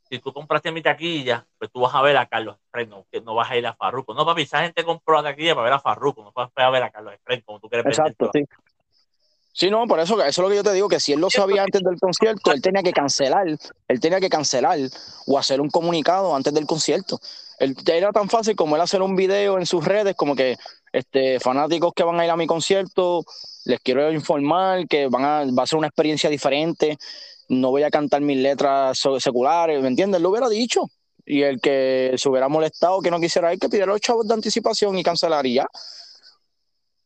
si 0.09 0.19
tú 0.19 0.31
compraste 0.31 0.71
mi 0.71 0.81
taquilla, 0.81 1.45
pues 1.57 1.71
tú 1.71 1.81
vas 1.81 1.95
a 1.95 2.01
ver 2.01 2.17
a 2.17 2.27
Carlos 2.27 2.57
Estreno, 2.65 3.05
que 3.11 3.21
no 3.21 3.33
vas 3.35 3.49
a 3.49 3.57
ir 3.57 3.65
a 3.65 3.73
Farruco. 3.73 4.13
No, 4.13 4.25
papi, 4.25 4.43
esa 4.43 4.61
gente 4.61 4.83
compró 4.83 5.15
la 5.15 5.29
taquilla 5.29 5.55
para 5.55 5.65
ver 5.65 5.73
a 5.73 5.79
Farruco, 5.79 6.23
no 6.23 6.31
vas 6.33 6.51
a 6.55 6.69
ver 6.69 6.83
a 6.83 6.91
Carlos 6.91 7.13
Estreno, 7.13 7.43
como 7.45 7.59
tú 7.59 7.69
quieres 7.69 7.85
Exacto, 7.87 8.29
sí. 8.33 8.45
Sí, 9.57 9.69
no, 9.69 9.87
por 9.87 10.01
eso, 10.01 10.21
eso 10.21 10.27
es 10.27 10.37
lo 10.37 10.49
que 10.49 10.55
yo 10.57 10.63
te 10.65 10.73
digo, 10.73 10.89
que 10.89 10.99
si 10.99 11.13
él 11.13 11.21
lo 11.21 11.29
sabía 11.29 11.63
antes 11.63 11.81
del 11.81 11.97
concierto, 11.97 12.51
él 12.51 12.61
tenía 12.61 12.83
que 12.83 12.91
cancelar, 12.91 13.47
él 13.47 13.99
tenía 14.01 14.19
que 14.19 14.27
cancelar 14.27 14.77
o 15.27 15.39
hacer 15.39 15.61
un 15.61 15.69
comunicado 15.69 16.35
antes 16.35 16.53
del 16.53 16.65
concierto. 16.65 17.21
Él, 17.59 17.73
era 17.85 18.11
tan 18.11 18.27
fácil 18.27 18.53
como 18.57 18.75
él 18.75 18.81
hacer 18.81 19.01
un 19.01 19.15
video 19.15 19.57
en 19.57 19.65
sus 19.65 19.85
redes, 19.85 20.13
como 20.17 20.35
que 20.35 20.57
este, 20.91 21.39
fanáticos 21.39 21.93
que 21.95 22.03
van 22.03 22.19
a 22.19 22.25
ir 22.25 22.31
a 22.31 22.35
mi 22.35 22.47
concierto, 22.47 23.23
les 23.63 23.79
quiero 23.79 24.11
informar 24.11 24.89
que 24.89 25.07
van 25.07 25.23
a, 25.23 25.45
va 25.57 25.63
a 25.63 25.67
ser 25.67 25.79
una 25.79 25.87
experiencia 25.87 26.29
diferente, 26.29 26.97
no 27.49 27.71
voy 27.71 27.83
a 27.83 27.91
cantar 27.91 28.21
mis 28.21 28.37
letras 28.37 28.99
seculares, 29.19 29.81
¿me 29.81 29.87
entiendes? 29.87 30.21
Lo 30.21 30.29
hubiera 30.29 30.49
dicho. 30.49 30.89
Y 31.25 31.41
el 31.41 31.59
que 31.59 32.13
se 32.17 32.29
hubiera 32.29 32.47
molestado, 32.47 33.01
que 33.01 33.09
no 33.09 33.19
quisiera 33.19 33.51
ir, 33.53 33.59
que 33.59 33.67
pidiera 33.67 33.91
los 33.91 34.01
chavos 34.01 34.27
de 34.27 34.33
anticipación 34.33 34.97
y 34.97 35.03
cancelaría. 35.03 35.67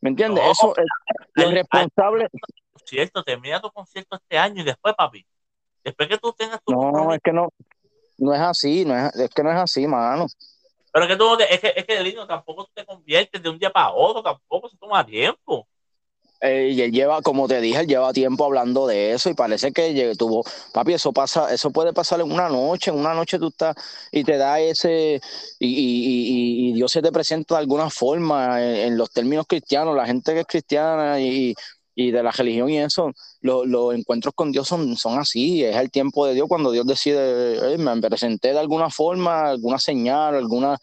¿Me 0.02 0.10
entiendes? 0.10 0.44
Eso 0.52 0.74
es 0.76 0.86
lo 1.36 1.52
responsable. 1.52 2.28
Cierto, 2.86 3.24
termina 3.24 3.62
tu 3.62 3.70
concierto 3.72 4.16
este 4.16 4.38
año 4.38 4.62
y 4.62 4.66
después, 4.66 4.96
papi. 4.96 5.26
Después 5.84 6.10
que 6.10 6.18
tú 6.18 6.34
tengas 6.34 6.60
tu. 6.64 6.74
No, 6.74 7.14
es 7.14 7.22
que 7.24 7.32
no, 7.32 7.50
no 8.18 8.34
es 8.34 8.42
así, 8.42 8.84
no 8.84 8.96
es, 8.98 9.16
es 9.16 9.30
que 9.30 9.44
no 9.44 9.52
es 9.52 9.58
así, 9.58 9.88
mano. 9.88 10.28
Pero 10.92 11.08
que 11.08 11.16
tú, 11.16 11.38
es 11.40 11.60
que, 11.60 11.74
es 11.76 11.86
que 11.86 11.98
el 11.98 12.28
tampoco 12.28 12.70
te 12.74 12.86
conviertes 12.86 13.42
de 13.42 13.50
un 13.50 13.60
día 13.60 13.70
para 13.70 13.92
otro, 13.92 14.24
tampoco 14.24 14.70
se 14.70 14.78
toma 14.78 15.06
tiempo. 15.06 15.68
Eh, 16.42 16.70
y 16.74 16.82
él 16.82 16.92
lleva, 16.92 17.22
como 17.22 17.48
te 17.50 17.60
dije, 17.60 17.82
él 17.82 17.88
lleva 17.88 18.14
tiempo 18.14 18.46
hablando 18.46 18.88
de 18.88 19.12
eso 19.12 19.30
y 19.30 19.34
parece 19.34 19.74
que 19.74 20.14
tuvo, 20.18 20.46
papi, 20.74 20.94
eso 20.94 21.12
pasa, 21.12 21.54
eso 21.54 21.70
puede 21.72 21.92
pasar 21.92 22.22
en 22.22 22.32
una 22.32 22.48
noche, 22.48 22.92
en 22.92 22.98
una 22.98 23.14
noche 23.14 23.38
tú 23.38 23.50
estás 23.50 23.76
y 24.10 24.24
te 24.24 24.38
da 24.38 24.58
ese, 24.60 25.20
y, 25.60 26.70
y, 26.70 26.74
Dios 26.74 26.92
se 26.94 27.02
te 27.02 27.12
presenta 27.12 27.56
de 27.56 27.60
alguna 27.62 27.90
forma 27.90 28.62
en, 28.64 28.98
los 28.98 29.12
términos 29.12 29.46
cristianos, 29.48 29.96
la 29.96 30.06
gente 30.06 30.34
que 30.34 30.40
es 30.42 30.48
cristiana 30.48 31.20
y, 31.20 31.54
de 31.96 32.24
la 32.24 32.32
religión 32.32 32.70
y 32.70 32.80
eso, 32.80 33.12
los 33.42 33.94
encuentros 33.94 34.34
con 34.34 34.54
Dios 34.54 34.66
son, 34.66 34.96
son 34.96 35.20
así, 35.20 35.66
es 35.66 35.76
el 35.76 35.92
tiempo 35.92 36.26
de 36.26 36.34
Dios 36.34 36.48
cuando 36.48 36.72
Dios 36.72 36.88
decide, 36.88 37.78
me 37.78 38.00
presenté 38.00 38.54
de 38.54 38.60
alguna 38.60 38.90
forma, 38.90 39.50
alguna 39.50 39.78
señal, 39.80 40.36
alguna 40.36 40.78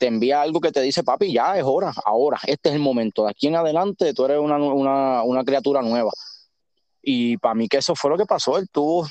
te 0.00 0.06
envía 0.06 0.40
algo 0.40 0.60
que 0.60 0.72
te 0.72 0.80
dice, 0.80 1.04
papi, 1.04 1.30
ya 1.30 1.58
es 1.58 1.62
hora, 1.62 1.92
ahora, 2.06 2.40
este 2.46 2.70
es 2.70 2.74
el 2.74 2.80
momento, 2.80 3.24
de 3.24 3.30
aquí 3.32 3.48
en 3.48 3.56
adelante 3.56 4.14
tú 4.14 4.24
eres 4.24 4.38
una, 4.38 4.56
una, 4.56 5.22
una 5.22 5.44
criatura 5.44 5.82
nueva. 5.82 6.10
Y 7.02 7.36
para 7.36 7.54
mí 7.54 7.68
que 7.68 7.76
eso 7.76 7.94
fue 7.94 8.10
lo 8.10 8.16
que 8.16 8.24
pasó, 8.24 8.56
él 8.56 8.66
tuvo, 8.72 9.06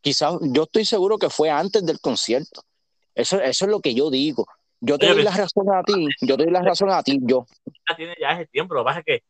quizás, 0.00 0.36
yo 0.40 0.62
estoy 0.62 0.86
seguro 0.86 1.18
que 1.18 1.28
fue 1.28 1.50
antes 1.50 1.84
del 1.84 2.00
concierto. 2.00 2.62
Eso, 3.14 3.38
eso 3.38 3.64
es 3.66 3.70
lo 3.70 3.80
que 3.80 3.94
yo 3.94 4.08
digo. 4.08 4.46
Yo 4.80 4.98
te 4.98 5.08
doy 5.08 5.22
la 5.22 5.30
razón 5.30 5.70
a 5.70 5.82
ti, 5.82 6.08
yo 6.22 6.38
te 6.38 6.44
doy 6.44 6.52
la 6.52 6.62
razón 6.62 6.90
a 6.90 7.02
ti, 7.02 7.18
yo. 7.20 7.46
Ya 7.90 7.94
tiene 7.94 8.16
ya 8.18 8.30
ese 8.30 8.46
tiempo, 8.46 8.72
lo 8.72 8.80
que 8.80 8.84
pasa 8.84 9.00
es 9.00 9.04
que 9.04 9.22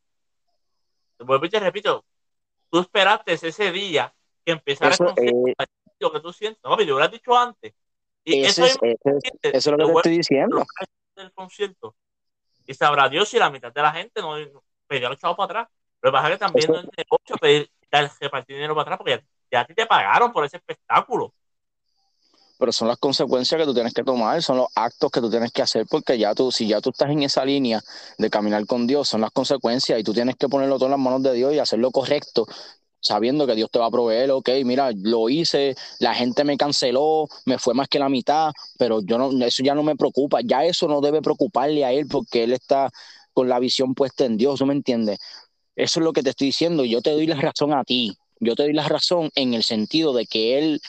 vuelvo 1.24 1.44
y 1.44 1.50
te 1.50 1.58
repito, 1.58 2.04
tú 2.70 2.78
esperaste 2.78 3.32
ese 3.32 3.72
día 3.72 4.14
que 4.44 4.52
empezara 4.52 4.94
Eso, 4.94 5.08
el 5.08 5.14
concierto, 5.14 5.62
eh, 5.62 5.66
lo 5.98 6.12
que 6.12 6.20
tú 6.20 6.32
sientes. 6.32 6.62
No, 6.62 6.80
yo 6.80 6.96
lo 6.96 7.04
has 7.04 7.10
dicho 7.10 7.36
antes. 7.36 7.74
Y 8.24 8.42
eso 8.44 8.64
es, 8.64 8.78
es, 8.82 8.96
ese 9.04 9.18
es- 9.42 9.54
eso 9.54 9.70
es 9.70 9.76
lo 9.78 9.78
que 9.78 9.92
te 9.92 9.98
estoy 9.98 10.16
diciendo. 10.18 10.64
del 11.16 11.32
concierto. 11.32 11.94
Y 12.66 12.74
sabrá 12.74 13.08
Dios 13.08 13.28
si 13.28 13.38
la 13.38 13.50
mitad 13.50 13.72
de 13.72 13.82
la 13.82 13.92
gente 13.92 14.20
no 14.20 14.34
pidió 14.88 15.08
los 15.08 15.18
chavos 15.18 15.36
para 15.36 15.60
atrás. 15.60 15.74
Lo 16.00 16.10
que 16.10 16.12
pasa 16.12 16.28
es 16.28 16.32
que 16.34 16.38
también 16.38 16.72
no 16.72 16.78
es 16.80 16.84
negocio 16.96 17.36
pedir, 17.40 17.70
dar, 17.90 18.10
repartir 18.20 18.56
dinero 18.56 18.74
para 18.74 18.82
atrás 18.82 18.98
porque 18.98 19.12
ya, 19.12 19.22
ya 19.52 19.60
a 19.60 19.64
ti 19.64 19.74
te 19.74 19.86
pagaron 19.86 20.32
por 20.32 20.44
ese 20.44 20.56
espectáculo. 20.56 21.32
pero 22.58 22.72
son 22.72 22.88
las 22.88 22.98
consecuencias 22.98 23.60
que 23.60 23.64
tú 23.66 23.74
tienes 23.74 23.92
que 23.92 24.02
tomar, 24.04 24.40
son 24.42 24.56
los 24.56 24.68
actos 24.74 25.10
que 25.10 25.20
tú 25.20 25.28
tienes 25.28 25.52
que 25.52 25.60
hacer, 25.60 25.86
porque 25.90 26.16
ya 26.16 26.34
tú, 26.34 26.50
si 26.50 26.66
ya 26.68 26.80
tú 26.80 26.90
estás 26.90 27.10
en 27.10 27.22
esa 27.22 27.44
línea 27.44 27.80
de 28.16 28.30
caminar 28.30 28.64
con 28.66 28.86
Dios, 28.86 29.08
son 29.08 29.20
las 29.20 29.32
consecuencias 29.32 29.98
y 29.98 30.04
tú 30.04 30.14
tienes 30.14 30.36
que 30.36 30.48
ponerlo 30.48 30.76
todo 30.76 30.86
en 30.86 30.92
las 30.92 31.00
manos 31.00 31.22
de 31.22 31.32
Dios 31.34 31.52
y 31.52 31.58
hacer 31.58 31.78
lo 31.80 31.90
correcto, 31.90 32.46
sabiendo 33.04 33.46
que 33.46 33.54
Dios 33.54 33.70
te 33.70 33.78
va 33.78 33.86
a 33.86 33.90
proveer, 33.90 34.30
ok, 34.30 34.48
mira, 34.64 34.90
lo 34.96 35.28
hice, 35.28 35.76
la 36.00 36.14
gente 36.14 36.42
me 36.42 36.56
canceló, 36.56 37.28
me 37.44 37.58
fue 37.58 37.74
más 37.74 37.86
que 37.88 37.98
la 37.98 38.08
mitad, 38.08 38.50
pero 38.78 39.02
yo 39.02 39.18
no, 39.18 39.30
eso 39.44 39.62
ya 39.62 39.74
no 39.74 39.82
me 39.82 39.94
preocupa, 39.94 40.40
ya 40.42 40.64
eso 40.64 40.88
no 40.88 41.00
debe 41.02 41.20
preocuparle 41.20 41.84
a 41.84 41.92
él 41.92 42.06
porque 42.10 42.44
él 42.44 42.54
está 42.54 42.90
con 43.34 43.48
la 43.48 43.58
visión 43.58 43.94
puesta 43.94 44.24
en 44.24 44.38
Dios, 44.38 44.58
¿tú 44.58 44.66
me 44.66 44.72
entiendes? 44.72 45.18
Eso 45.76 46.00
es 46.00 46.04
lo 46.04 46.12
que 46.12 46.22
te 46.22 46.30
estoy 46.30 46.48
diciendo, 46.48 46.84
yo 46.84 47.02
te 47.02 47.10
doy 47.10 47.26
la 47.26 47.36
razón 47.36 47.74
a 47.74 47.84
ti, 47.84 48.16
yo 48.40 48.56
te 48.56 48.62
doy 48.62 48.72
la 48.72 48.88
razón 48.88 49.30
en 49.34 49.52
el 49.52 49.64
sentido 49.64 50.14
de 50.14 50.26
que 50.26 50.58
él 50.58 50.80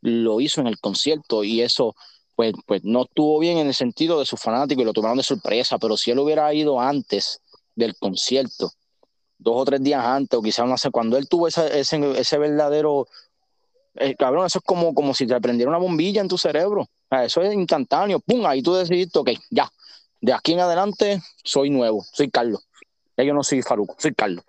lo 0.00 0.40
hizo 0.40 0.60
en 0.60 0.68
el 0.68 0.78
concierto 0.78 1.42
y 1.42 1.60
eso 1.60 1.96
pues, 2.36 2.52
pues 2.66 2.84
no 2.84 3.02
estuvo 3.02 3.40
bien 3.40 3.58
en 3.58 3.66
el 3.66 3.74
sentido 3.74 4.20
de 4.20 4.26
sus 4.26 4.40
fanáticos 4.40 4.82
y 4.82 4.84
lo 4.84 4.92
tomaron 4.92 5.18
de 5.18 5.24
sorpresa, 5.24 5.76
pero 5.78 5.96
si 5.96 6.12
él 6.12 6.20
hubiera 6.20 6.54
ido 6.54 6.80
antes 6.80 7.40
del 7.74 7.96
concierto, 7.96 8.70
dos 9.38 9.56
o 9.56 9.64
tres 9.64 9.82
días 9.82 10.04
antes, 10.04 10.38
o 10.38 10.42
quizás 10.42 10.66
no 10.66 10.76
sé, 10.76 10.90
cuando 10.90 11.16
él 11.16 11.28
tuvo 11.28 11.48
ese, 11.48 11.78
ese, 11.78 12.18
ese 12.18 12.38
verdadero, 12.38 13.06
eh, 13.94 14.14
cabrón, 14.16 14.46
eso 14.46 14.58
es 14.58 14.64
como, 14.64 14.94
como 14.94 15.14
si 15.14 15.26
te 15.26 15.40
prendiera 15.40 15.70
una 15.70 15.78
bombilla 15.78 16.20
en 16.20 16.28
tu 16.28 16.36
cerebro, 16.36 16.86
eso 17.10 17.42
es 17.42 17.54
instantáneo, 17.54 18.20
pum, 18.20 18.44
ahí 18.46 18.62
tú 18.62 18.74
decidiste, 18.74 19.18
ok, 19.18 19.30
ya, 19.50 19.70
de 20.20 20.32
aquí 20.32 20.52
en 20.52 20.60
adelante 20.60 21.22
soy 21.44 21.70
nuevo, 21.70 22.04
soy 22.12 22.30
Carlos, 22.30 22.66
ya 23.16 23.24
yo 23.24 23.34
no 23.34 23.42
soy 23.42 23.62
Faruco, 23.62 23.96
soy 23.98 24.14
Carlos. 24.14 24.44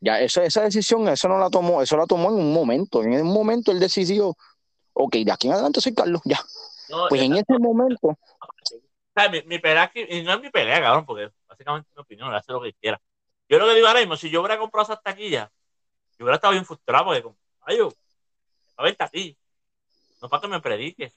Ya, 0.00 0.20
esa, 0.20 0.42
esa 0.42 0.62
decisión, 0.62 1.08
eso 1.08 1.28
no 1.28 1.38
la 1.38 1.48
tomó, 1.48 1.80
eso 1.80 1.96
la 1.96 2.06
tomó 2.06 2.30
en 2.30 2.34
un 2.34 2.52
momento, 2.52 3.04
en 3.04 3.12
un 3.12 3.32
momento 3.32 3.70
él 3.70 3.78
decidió, 3.78 4.36
ok, 4.94 5.14
de 5.14 5.30
aquí 5.30 5.46
en 5.46 5.52
adelante 5.52 5.80
soy 5.80 5.94
Carlos, 5.94 6.20
ya. 6.24 6.40
No, 6.88 7.06
Pues 7.08 7.22
en 7.22 7.34
ese 7.34 7.56
momento, 7.58 8.08
O 8.08 8.18
sea, 9.14 9.28
mi, 9.30 9.42
mi 9.42 9.60
pelea 9.60 9.90
y 9.94 10.22
no 10.22 10.34
es 10.34 10.40
mi 10.40 10.50
pelea, 10.50 10.80
cabrón, 10.80 11.06
porque 11.06 11.30
básicamente 11.48 11.88
mi 11.94 12.02
opinión, 12.02 12.34
hace 12.34 12.50
lo 12.50 12.60
que 12.60 12.72
quiera. 12.74 13.00
Yo 13.52 13.58
lo 13.58 13.66
que 13.66 13.74
digo 13.74 13.86
ahora 13.86 14.00
mismo, 14.00 14.16
si 14.16 14.30
yo 14.30 14.40
hubiera 14.40 14.58
comprado 14.58 14.84
esas 14.84 15.02
taquillas, 15.02 15.50
yo 16.18 16.24
hubiera 16.24 16.36
estado 16.36 16.52
bien 16.52 16.64
frustrado 16.64 17.04
porque, 17.04 17.22
ay, 17.60 17.76
yo, 17.76 17.90
a 18.78 18.82
verte 18.82 19.04
a 19.04 19.08
ti, 19.08 19.36
no 20.22 20.30
para 20.30 20.40
que 20.40 20.48
me 20.48 20.60
prediques. 20.62 21.12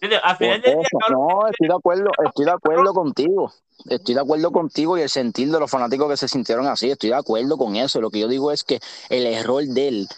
¿Entiendes? 0.00 0.18
Al 0.24 0.36
por 0.36 0.38
final 0.38 0.60
del 0.62 0.72
día, 0.72 0.82
eso, 0.82 0.98
cabrón, 0.98 1.28
no, 1.28 1.46
estoy 1.46 1.68
de 1.68 1.74
acuerdo, 1.74 2.10
estoy 2.26 2.44
de 2.44 2.50
acuerdo 2.50 2.92
contigo. 2.92 3.52
Estoy 3.88 4.16
de 4.16 4.20
acuerdo 4.20 4.50
contigo 4.50 4.98
y 4.98 5.02
el 5.02 5.08
sentir 5.08 5.48
de 5.52 5.60
los 5.60 5.70
fanáticos 5.70 6.10
que 6.10 6.16
se 6.16 6.26
sintieron 6.26 6.66
así, 6.66 6.90
estoy 6.90 7.10
de 7.10 7.16
acuerdo 7.16 7.56
con 7.56 7.76
eso. 7.76 8.00
Lo 8.00 8.10
que 8.10 8.18
yo 8.18 8.26
digo 8.26 8.50
es 8.50 8.64
que 8.64 8.80
el 9.08 9.24
error 9.24 9.62
de 9.62 9.86
él, 9.86 10.08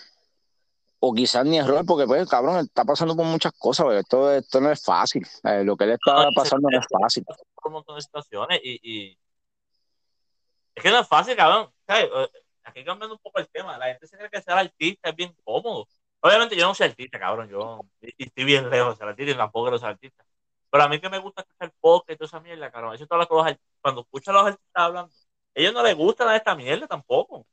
o 1.01 1.13
quizás 1.13 1.45
ni 1.45 1.59
error, 1.59 1.85
porque 1.85 2.07
pues 2.07 2.27
cabrón, 2.31 2.65
está 2.65 2.83
pasando 2.87 3.15
por 3.15 3.27
muchas 3.27 3.53
cosas, 3.59 3.85
pero 3.87 3.99
esto, 4.01 4.33
esto 4.33 4.59
no 4.59 4.73
es 4.73 4.83
fácil. 4.83 5.27
Eh, 5.43 5.65
lo 5.65 5.77
que 5.77 5.85
él 5.85 5.91
está 5.91 6.25
No, 6.25 6.29
pasando 6.35 6.71
no 6.71 6.79
es 6.79 6.87
fácil. 6.91 7.25
por 7.27 7.67
un 7.67 7.73
montón 7.75 7.97
de 7.97 8.01
situaciones 8.01 8.59
y, 8.65 8.81
y- 8.83 9.19
es 10.75 10.83
que 10.83 10.91
no 10.91 11.01
es 11.01 11.09
fácil, 11.09 11.37
cabrón. 11.37 11.71
Eh, 11.89 12.09
Aquí 12.67 12.83
cambiando 12.83 13.15
un 13.15 13.21
poco 13.21 13.41
el 13.41 13.49
tema, 13.49 13.77
la 13.77 13.87
gente 13.87 14.07
se 14.07 14.17
cree 14.17 14.31
que 14.31 14.41
ser 14.41 14.55
artista 14.55 15.11
es 15.11 15.15
bien 15.17 15.37
cómodo. 15.45 15.87
Obviamente 16.21 16.57
yo 16.57 16.67
no 16.67 16.75
soy 16.75 16.87
artista, 16.87 17.19
cabrón, 17.19 17.51
yo 17.51 17.83
estoy 18.01 18.45
bien 18.45 18.71
lejos 18.71 18.95
de 18.95 18.97
ser 18.97 19.09
artista 19.09 19.33
y 19.33 19.37
tampoco 19.37 19.67
quiero 19.67 19.79
ser 19.79 19.91
artista. 19.91 20.25
Pero 20.71 20.85
a 20.85 20.89
mí 20.89 20.99
que 20.99 21.11
me 21.11 21.19
gusta 21.19 21.43
escuchar 21.43 21.73
podcast 21.79 22.11
y 22.11 22.17
toda 22.17 22.27
esa 22.27 22.41
mierda, 22.41 22.71
cabrón. 22.71 22.95
Eso 22.95 23.07
que 23.07 23.17
los 23.17 23.47
art- 23.47 23.61
cuando 23.83 24.01
escuchan 24.01 24.35
a 24.35 24.39
los 24.39 24.47
artistas 24.47 24.83
hablando, 24.83 25.13
a 25.13 25.61
ellos 25.61 25.75
no 25.75 25.83
les 25.83 25.95
gusta 25.95 26.25
nada 26.25 26.33
de 26.33 26.39
esta 26.39 26.55
mierda 26.55 26.87
tampoco. 26.87 27.47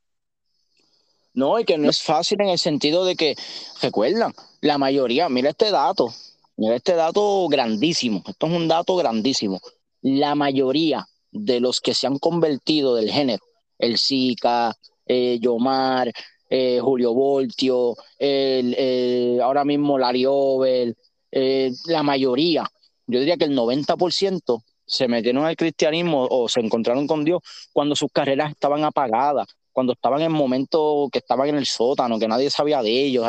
No, 1.34 1.58
y 1.58 1.64
que 1.66 1.76
no 1.76 1.90
es 1.90 2.02
fácil 2.02 2.40
en 2.40 2.48
el 2.48 2.58
sentido 2.58 3.04
de 3.04 3.14
que, 3.14 3.36
recuerdan, 3.82 4.32
la 4.62 4.78
mayoría, 4.78 5.28
mira 5.28 5.50
este 5.50 5.70
dato, 5.70 6.08
mira 6.56 6.76
este 6.76 6.94
dato 6.94 7.48
grandísimo, 7.48 8.22
esto 8.26 8.46
es 8.46 8.52
un 8.52 8.66
dato 8.66 8.96
grandísimo. 8.96 9.60
La 10.00 10.34
mayoría 10.34 11.06
de 11.32 11.60
los 11.60 11.80
que 11.80 11.94
se 11.94 12.06
han 12.06 12.18
convertido 12.18 12.94
del 12.94 13.10
género, 13.10 13.42
el 13.78 13.98
Zika, 13.98 14.72
eh, 15.06 15.38
Yomar, 15.40 16.12
eh, 16.48 16.78
Julio 16.80 17.14
Voltio, 17.14 17.96
el, 18.18 19.40
ahora 19.42 19.64
mismo 19.64 19.98
Larry 19.98 20.26
eh, 21.32 21.72
la 21.86 22.02
mayoría, 22.02 22.70
yo 23.06 23.18
diría 23.18 23.36
que 23.36 23.46
el 23.46 23.56
90% 23.56 24.62
se 24.84 25.08
metieron 25.08 25.44
al 25.44 25.56
cristianismo 25.56 26.28
o 26.30 26.48
se 26.48 26.60
encontraron 26.60 27.06
con 27.06 27.24
Dios 27.24 27.40
cuando 27.72 27.96
sus 27.96 28.12
carreras 28.12 28.50
estaban 28.50 28.84
apagadas 28.84 29.48
cuando 29.72 29.94
estaban 29.94 30.20
en 30.20 30.32
momentos 30.32 31.08
que 31.10 31.18
estaban 31.18 31.48
en 31.48 31.56
el 31.56 31.66
sótano, 31.66 32.18
que 32.18 32.28
nadie 32.28 32.50
sabía 32.50 32.82
de 32.82 32.90
ellos, 32.90 33.26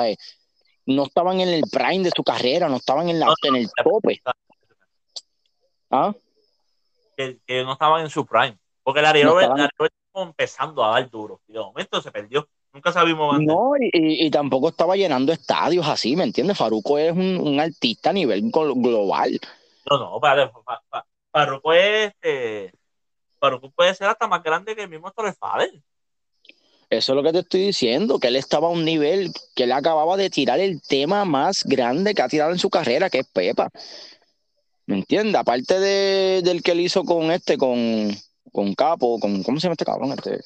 no 0.86 1.04
estaban 1.04 1.40
en 1.40 1.50
el 1.50 1.64
prime 1.72 2.04
de 2.04 2.12
su 2.16 2.24
carrera, 2.24 2.68
no 2.70 2.78
estaban 2.78 3.10
en, 3.10 3.20
la, 3.20 3.34
en 3.44 3.56
el 3.56 3.70
tope. 3.84 4.22
¿Ah? 5.90 6.14
Que, 7.16 7.40
que 7.46 7.64
no 7.64 7.74
estaban 7.74 8.02
en 8.02 8.10
su 8.10 8.26
prime. 8.26 8.58
Porque 8.84 9.02
la 9.02 9.14
Larry 9.14 9.24
No 9.24 9.40
estaba 9.40 9.70
empezando 10.16 10.84
a 10.84 10.92
dar 10.92 11.10
duro. 11.10 11.42
Y 11.48 11.54
de 11.54 11.60
momento 11.60 12.02
se 12.02 12.12
perdió. 12.12 12.48
Nunca 12.74 12.92
de 12.92 13.02
él. 13.02 13.46
No, 13.46 13.74
y, 13.80 14.26
y- 14.26 14.32
tampoco 14.32 14.70
estaba 14.70 14.96
llenando 14.96 15.32
estadios 15.32 15.88
así, 15.88 16.16
¿me 16.16 16.24
entiendes? 16.24 16.58
Faruco 16.58 16.98
es 16.98 17.12
un, 17.12 17.38
un 17.38 17.60
artista 17.60 18.10
a 18.10 18.14
nivel 18.14 18.52
glo- 18.52 18.74
global. 18.76 19.40
No, 19.90 20.00
no, 20.00 20.20
para, 20.20 20.52
para, 20.52 20.82
para, 20.90 21.06
Farruko 21.32 21.72
es, 21.74 22.08
este, 22.08 22.74
Farruko 23.40 23.70
puede 23.70 23.94
ser 23.94 24.08
hasta 24.08 24.28
más 24.28 24.42
grande 24.42 24.76
que 24.76 24.84
el 24.84 24.90
mismo 24.90 25.12
Torres 25.12 25.36
Fader. 25.38 25.72
Eso 26.90 27.12
es 27.12 27.16
lo 27.16 27.24
que 27.24 27.32
te 27.32 27.40
estoy 27.40 27.62
diciendo, 27.62 28.20
que 28.20 28.28
él 28.28 28.36
estaba 28.36 28.68
a 28.68 28.72
un 28.72 28.86
nivel, 28.86 29.32
que 29.56 29.64
él 29.64 29.72
acababa 29.72 30.16
de 30.18 30.30
tirar 30.30 30.60
el 30.60 30.82
tema 30.82 31.26
más 31.26 31.64
grande 31.64 32.14
que 32.14 32.22
ha 32.22 32.28
tirado 32.28 32.52
en 32.52 32.60
su 32.60 32.70
carrera, 32.70 33.10
que 33.10 33.20
es 33.20 33.28
Pepa. 33.28 33.70
¿Me 34.86 34.98
entiendes? 34.98 35.36
Aparte 35.36 35.80
de, 35.80 36.42
del 36.44 36.62
que 36.62 36.72
él 36.72 36.82
hizo 36.82 37.04
con 37.04 37.32
este, 37.32 37.58
con, 37.58 38.12
con 38.52 38.74
Capo, 38.76 39.20
con, 39.20 39.44
¿cómo 39.44 39.60
se 39.60 39.64
llama 39.64 39.74
este 39.74 39.86
cabrón? 39.86 40.12
Este, 40.12 40.42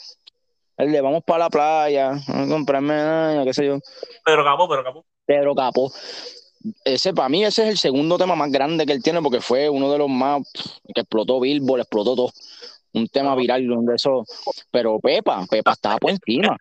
el 0.78 0.92
de 0.92 1.02
vamos 1.02 1.24
para 1.24 1.46
la 1.46 1.50
playa, 1.50 2.12
a 2.12 2.48
comprarme, 2.48 2.94
medalla, 2.94 3.44
qué 3.44 3.54
sé 3.54 3.66
yo. 3.66 3.80
Pero 4.24 4.44
Capo, 4.44 4.70
pero 4.70 4.84
Capo. 4.84 5.06
Pedro 5.26 5.56
Capo. 5.56 5.92
Ese, 6.84 7.14
para 7.14 7.30
mí, 7.30 7.44
ese 7.44 7.64
es 7.64 7.70
el 7.70 7.78
segundo 7.78 8.18
tema 8.18 8.36
más 8.36 8.52
grande 8.52 8.86
que 8.86 8.94
él 8.94 9.02
tiene, 9.02 9.22
porque 9.22 9.42
fue 9.42 9.70
uno 9.70 9.92
de 9.92 9.98
los 9.98 10.10
más 10.10 10.42
que 10.94 11.02
explotó 11.02 11.40
Billboard, 11.40 11.82
explotó 11.82 12.16
todo. 12.16 12.32
Un 12.94 13.08
tema 13.08 13.36
viral 13.36 13.68
de 13.68 13.96
eso. 13.96 14.24
Pero 14.72 15.00
Pepa, 15.00 15.46
Pepa 15.50 15.74
estaba 15.74 15.98
por 15.98 16.12
encima. 16.12 16.58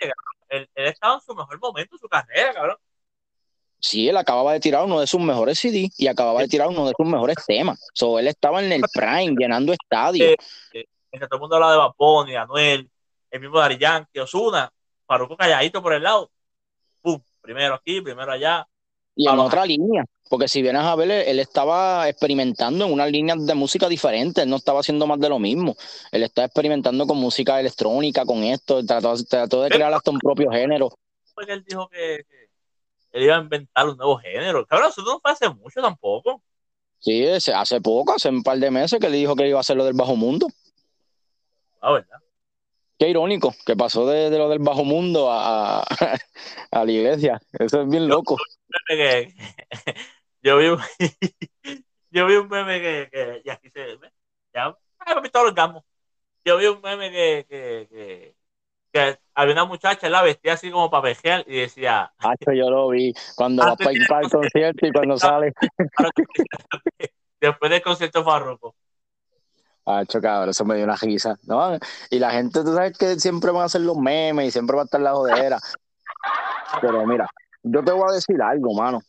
Él, 0.49 0.69
él 0.75 0.87
estaba 0.87 1.15
en 1.15 1.21
su 1.21 1.35
mejor 1.35 1.59
momento 1.61 1.97
en 1.97 1.99
su 1.99 2.09
carrera, 2.09 2.53
cabrón. 2.55 2.77
Sí, 3.87 4.09
él 4.09 4.17
acababa 4.17 4.53
de 4.53 4.59
tirar 4.59 4.85
uno 4.85 4.99
de 4.99 5.07
sus 5.07 5.21
mejores 5.21 5.61
CD 5.61 5.89
y 5.97 6.09
acababa 6.09 6.41
de 6.41 6.49
tirar 6.49 6.67
uno 6.67 6.89
de 6.89 6.93
sus 6.97 7.07
mejores 7.07 7.37
temas. 7.47 7.79
So, 7.95 8.19
él 8.19 8.27
estaba 8.27 8.61
en 8.61 8.73
el 8.73 8.83
prime, 8.93 9.37
llenando 9.39 9.73
estadios. 9.73 10.35
Mientras 11.13 11.31
todo 11.31 11.37
el 11.37 11.41
mundo 11.41 11.55
hablaba 11.55 11.73
de 11.73 11.79
Baponi, 11.79 12.35
Anuel, 12.35 12.91
el 13.31 13.41
mismo 13.41 13.61
Dari 13.61 13.79
Yankee, 13.79 14.19
Osuna, 14.19 14.73
Farruko 15.07 15.37
calladito 15.37 15.81
por 15.81 15.93
el 15.93 16.03
lado. 16.03 16.33
Pum, 17.01 17.23
primero 17.41 17.75
aquí, 17.75 18.01
primero 18.01 18.33
allá. 18.33 18.67
Y 19.15 19.29
en 19.29 19.39
otra 19.39 19.65
línea, 19.65 20.05
porque 20.29 20.49
si 20.49 20.63
vienes 20.63 20.83
a 20.83 20.97
ver, 20.97 21.09
él, 21.09 21.39
estaba 21.39 22.09
experimentando 22.09 22.87
en 22.87 22.93
una 22.93 23.07
línea 23.07 23.37
de 23.39 23.55
música 23.55 23.89
diferente, 23.89 24.43
él 24.43 24.51
no 24.51 24.57
estaba 24.57 24.81
haciendo 24.81 25.07
más 25.07 25.21
de 25.21 25.29
lo 25.29 25.39
mismo. 25.39 25.77
Él 26.11 26.25
estaba 26.25 26.47
experimentando 26.47 27.07
con 27.07 27.19
música 27.19 27.61
electrónica, 27.61 28.27
con 28.27 28.43
esto, 28.43 28.85
trató, 28.85 29.15
trató 29.25 29.63
de 29.63 29.71
crear 29.71 29.95
hasta 29.95 30.11
un 30.11 30.19
propio 30.19 30.51
género. 30.51 30.91
Fue 31.35 31.47
que 31.47 31.53
él 31.53 31.65
dijo 31.65 31.89
que, 31.89 32.25
que 32.29 32.46
él 33.17 33.25
iba 33.25 33.37
a 33.37 33.41
inventar 33.41 33.89
un 33.89 33.97
nuevo 33.97 34.19
género. 34.19 34.67
Cabrón, 34.67 34.91
eso 34.91 35.03
no 35.03 35.19
fue 35.21 35.33
hace 35.33 35.49
mucho 35.49 35.81
tampoco. 35.81 36.43
Sí, 36.99 37.27
hace 37.27 37.81
poco, 37.81 38.15
hace 38.15 38.29
un 38.29 38.43
par 38.43 38.59
de 38.59 38.71
meses 38.71 39.01
que 39.01 39.09
le 39.09 39.17
dijo 39.17 39.35
que 39.35 39.49
iba 39.49 39.59
a 39.59 39.61
hacer 39.61 39.77
lo 39.77 39.85
del 39.85 39.95
bajo 39.95 40.17
mundo. 40.17 40.49
La 41.81 41.93
verdad. 41.93 42.19
Qué 42.99 43.09
irónico, 43.09 43.55
que 43.65 43.77
pasó 43.77 44.07
de, 44.07 44.31
de 44.31 44.39
lo 44.39 44.49
del 44.49 44.59
bajo 44.59 44.85
mundo 44.85 45.31
a, 45.31 45.81
a, 45.81 45.85
la 46.85 46.91
iglesia. 46.91 47.41
Eso 47.59 47.83
es 47.83 47.89
bien 47.89 48.07
loco. 48.07 48.37
que, 48.87 49.35
yo 50.43 50.59
vi 50.59 50.67
un, 50.69 50.79
yo 52.11 52.27
vi 52.27 52.37
un 52.37 52.49
meme 52.49 52.81
que, 52.81 53.09
que 53.11 53.43
y 53.45 53.51
aquí 53.51 53.71
se 53.71 53.99
ya 54.55 54.77
el 55.07 55.31
orgasmo. 55.35 55.85
Yo 56.45 56.59
vi 56.59 56.67
un 56.67 56.81
meme 56.83 57.11
que, 57.11 57.47
que, 57.49 57.89
que, 57.91 58.36
que 58.97 59.19
había 59.35 59.53
una 59.53 59.65
muchacha, 59.67 60.09
la 60.09 60.23
vestía 60.23 60.55
así 60.55 60.71
como 60.71 60.91
para 60.91 61.03
vejear 61.03 61.45
y 61.47 61.61
decía, 61.61 62.11
Hacho, 62.19 62.53
yo 62.53 62.71
lo 62.71 62.89
vi 62.89 63.13
cuando 63.35 63.63
va 63.63 63.77
para, 63.77 63.93
ir 63.93 64.07
para 64.09 64.23
el 64.23 64.31
concierto 64.31 64.87
y 64.87 64.93
cuando 64.93 65.19
sale. 65.19 65.53
después 67.41 67.71
del 67.71 67.83
concierto 67.83 68.25
Farroco. 68.25 68.75
Ah, 69.85 70.03
cabrón, 70.07 70.49
eso 70.49 70.65
me 70.65 70.77
dio 70.77 70.85
una 70.85 70.97
risa. 70.97 71.37
¿no? 71.45 71.79
Y 72.11 72.19
la 72.19 72.31
gente, 72.31 72.65
tú 72.65 72.75
sabes 72.75 72.97
que 72.97 73.21
siempre 73.21 73.51
van 73.51 73.63
a 73.63 73.67
hacer 73.67 73.83
los 73.83 73.99
memes 73.99 74.49
y 74.49 74.51
siempre 74.51 74.75
va 74.75 74.83
a 74.83 74.85
estar 74.87 75.01
la 75.01 75.13
jodera. 75.13 75.59
Pero 76.81 77.07
mira, 77.07 77.29
yo 77.63 77.85
te 77.85 77.93
voy 77.93 78.11
a 78.11 78.15
decir 78.15 78.41
algo, 78.41 78.73
mano. 78.75 79.01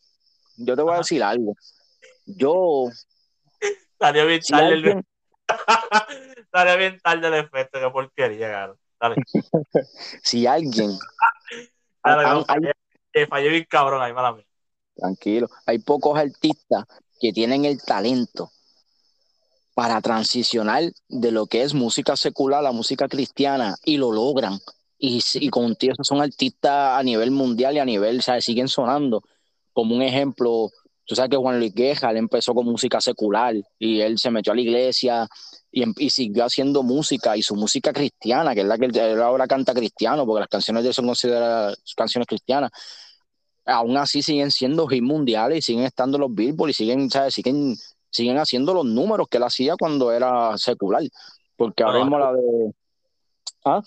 Yo 0.57 0.75
te 0.75 0.81
voy 0.81 0.95
a 0.95 0.97
decir 0.97 1.23
algo. 1.23 1.53
Yo. 2.25 2.89
Estaría 3.59 4.25
bien 4.25 4.41
tarde 4.41 4.73
el... 4.73 5.03
Estaría 6.37 6.75
bien 6.77 6.99
tarde 6.99 7.27
el 7.27 7.33
efecto, 7.35 7.79
qué 7.79 7.89
porquería, 7.89 8.51
cabrón. 8.51 8.77
Dale. 8.99 9.15
si 10.23 10.47
alguien. 10.47 10.91
Dale, 12.03 12.45
fallé, 13.27 13.49
bien 13.49 13.65
cabrón 13.69 14.01
ahí, 14.01 14.13
mala 14.13 14.37
Tranquilo. 14.95 15.49
Hay 15.65 15.79
pocos 15.79 16.17
artistas 16.17 16.85
que 17.19 17.31
tienen 17.31 17.65
el 17.65 17.81
talento 17.81 18.51
para 19.75 20.01
transicionar 20.01 20.83
de 21.07 21.31
lo 21.31 21.45
que 21.45 21.61
es 21.61 21.73
música 21.73 22.15
secular 22.15 22.65
a 22.65 22.71
música 22.71 23.07
cristiana 23.07 23.75
y 23.83 23.97
lo 23.97 24.11
logran. 24.11 24.59
Y, 24.97 25.21
y 25.35 25.49
contigo 25.49 25.93
son 26.01 26.21
artistas 26.21 26.99
a 26.99 27.03
nivel 27.03 27.29
mundial 27.29 27.75
y 27.75 27.79
a 27.79 27.85
nivel, 27.85 28.23
¿sabes? 28.23 28.45
Siguen 28.45 28.67
sonando. 28.67 29.21
Como 29.73 29.95
un 29.95 30.01
ejemplo, 30.01 30.71
tú 31.05 31.15
sabes 31.15 31.29
que 31.29 31.37
Juan 31.37 31.59
Luis 31.59 31.75
Guerra, 31.75 32.09
él 32.09 32.17
empezó 32.17 32.55
con 32.55 32.65
música 32.65 32.99
secular 32.99 33.53
y 33.77 34.01
él 34.01 34.17
se 34.17 34.31
metió 34.31 34.53
a 34.53 34.55
la 34.55 34.61
iglesia 34.61 35.29
y, 35.71 35.83
em, 35.83 35.93
y, 35.97 36.09
siguió 36.09 36.45
haciendo 36.45 36.83
música 36.83 37.35
y 37.37 37.41
su 37.41 37.55
música 37.55 37.93
cristiana, 37.93 38.53
que 38.53 38.61
es 38.61 38.67
la 38.67 38.77
que 38.77 38.85
él 38.85 39.21
ahora 39.21 39.47
canta 39.47 39.73
cristiano, 39.73 40.25
porque 40.25 40.41
las 40.41 40.49
canciones 40.49 40.83
de 40.83 40.89
él 40.89 40.95
son 40.95 41.07
consideradas 41.07 41.77
canciones 41.95 42.27
cristianas. 42.27 42.71
Aún 43.65 43.97
así 43.97 44.21
siguen 44.21 44.49
siendo 44.51 44.87
hits 44.89 45.03
mundiales 45.03 45.59
y 45.59 45.61
siguen 45.61 45.83
estando 45.83 46.17
los 46.17 46.33
Billboard 46.33 46.69
y 46.69 46.73
siguen, 46.73 47.09
¿sabes? 47.09 47.33
siguen 47.33 47.75
siguen 48.09 48.37
haciendo 48.37 48.73
los 48.73 48.85
números 48.85 49.27
que 49.29 49.37
él 49.37 49.43
hacía 49.43 49.75
cuando 49.77 50.11
era 50.11 50.57
secular. 50.57 51.03
Porque 51.55 51.83
ahora 51.83 51.99
mismo 51.99 52.19
la 52.19 52.33
de. 52.33 52.73
¿Ah? 53.65 53.81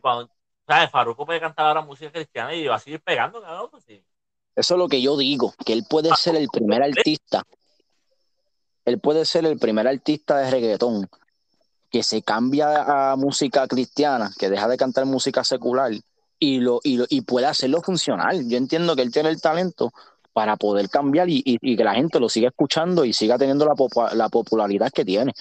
Cuando, 0.00 0.30
¿sabes? 0.66 0.90
Faruco 0.90 1.26
puede 1.26 1.40
cantar 1.40 1.66
ahora 1.66 1.82
música 1.82 2.10
cristiana 2.10 2.54
y 2.54 2.66
va 2.66 2.76
a 2.76 2.78
seguir 2.78 3.00
pegando, 3.00 3.40
cabrón. 3.42 3.68
Pues 3.70 3.84
sí. 3.84 4.02
Eso 4.54 4.74
es 4.74 4.78
lo 4.78 4.88
que 4.88 5.00
yo 5.00 5.16
digo, 5.16 5.54
que 5.64 5.72
él 5.72 5.84
puede 5.88 6.10
ser 6.16 6.36
el 6.36 6.48
primer 6.48 6.82
artista. 6.82 7.42
Él 8.84 8.98
puede 8.98 9.24
ser 9.24 9.44
el 9.46 9.58
primer 9.58 9.86
artista 9.86 10.38
de 10.38 10.50
reggaetón 10.50 11.08
que 11.90 12.02
se 12.02 12.22
cambia 12.22 13.12
a 13.12 13.16
música 13.16 13.66
cristiana, 13.68 14.32
que 14.38 14.48
deja 14.48 14.66
de 14.66 14.78
cantar 14.78 15.04
música 15.04 15.44
secular 15.44 15.92
y, 16.38 16.58
lo, 16.58 16.80
y, 16.82 16.96
lo, 16.96 17.04
y 17.08 17.20
puede 17.20 17.46
hacerlo 17.46 17.82
funcional. 17.82 18.48
Yo 18.48 18.56
entiendo 18.56 18.96
que 18.96 19.02
él 19.02 19.12
tiene 19.12 19.28
el 19.28 19.40
talento 19.40 19.92
para 20.32 20.56
poder 20.56 20.88
cambiar 20.88 21.28
y, 21.28 21.58
que 21.58 21.84
la 21.84 21.94
gente 21.94 22.18
lo 22.18 22.28
siga 22.28 22.48
escuchando 22.48 23.04
y 23.04 23.12
siga 23.12 23.38
teniendo 23.38 23.66
la, 23.66 23.74
la 24.14 24.28
popularidad 24.28 24.90
que 24.90 25.04
tiene. 25.04 25.32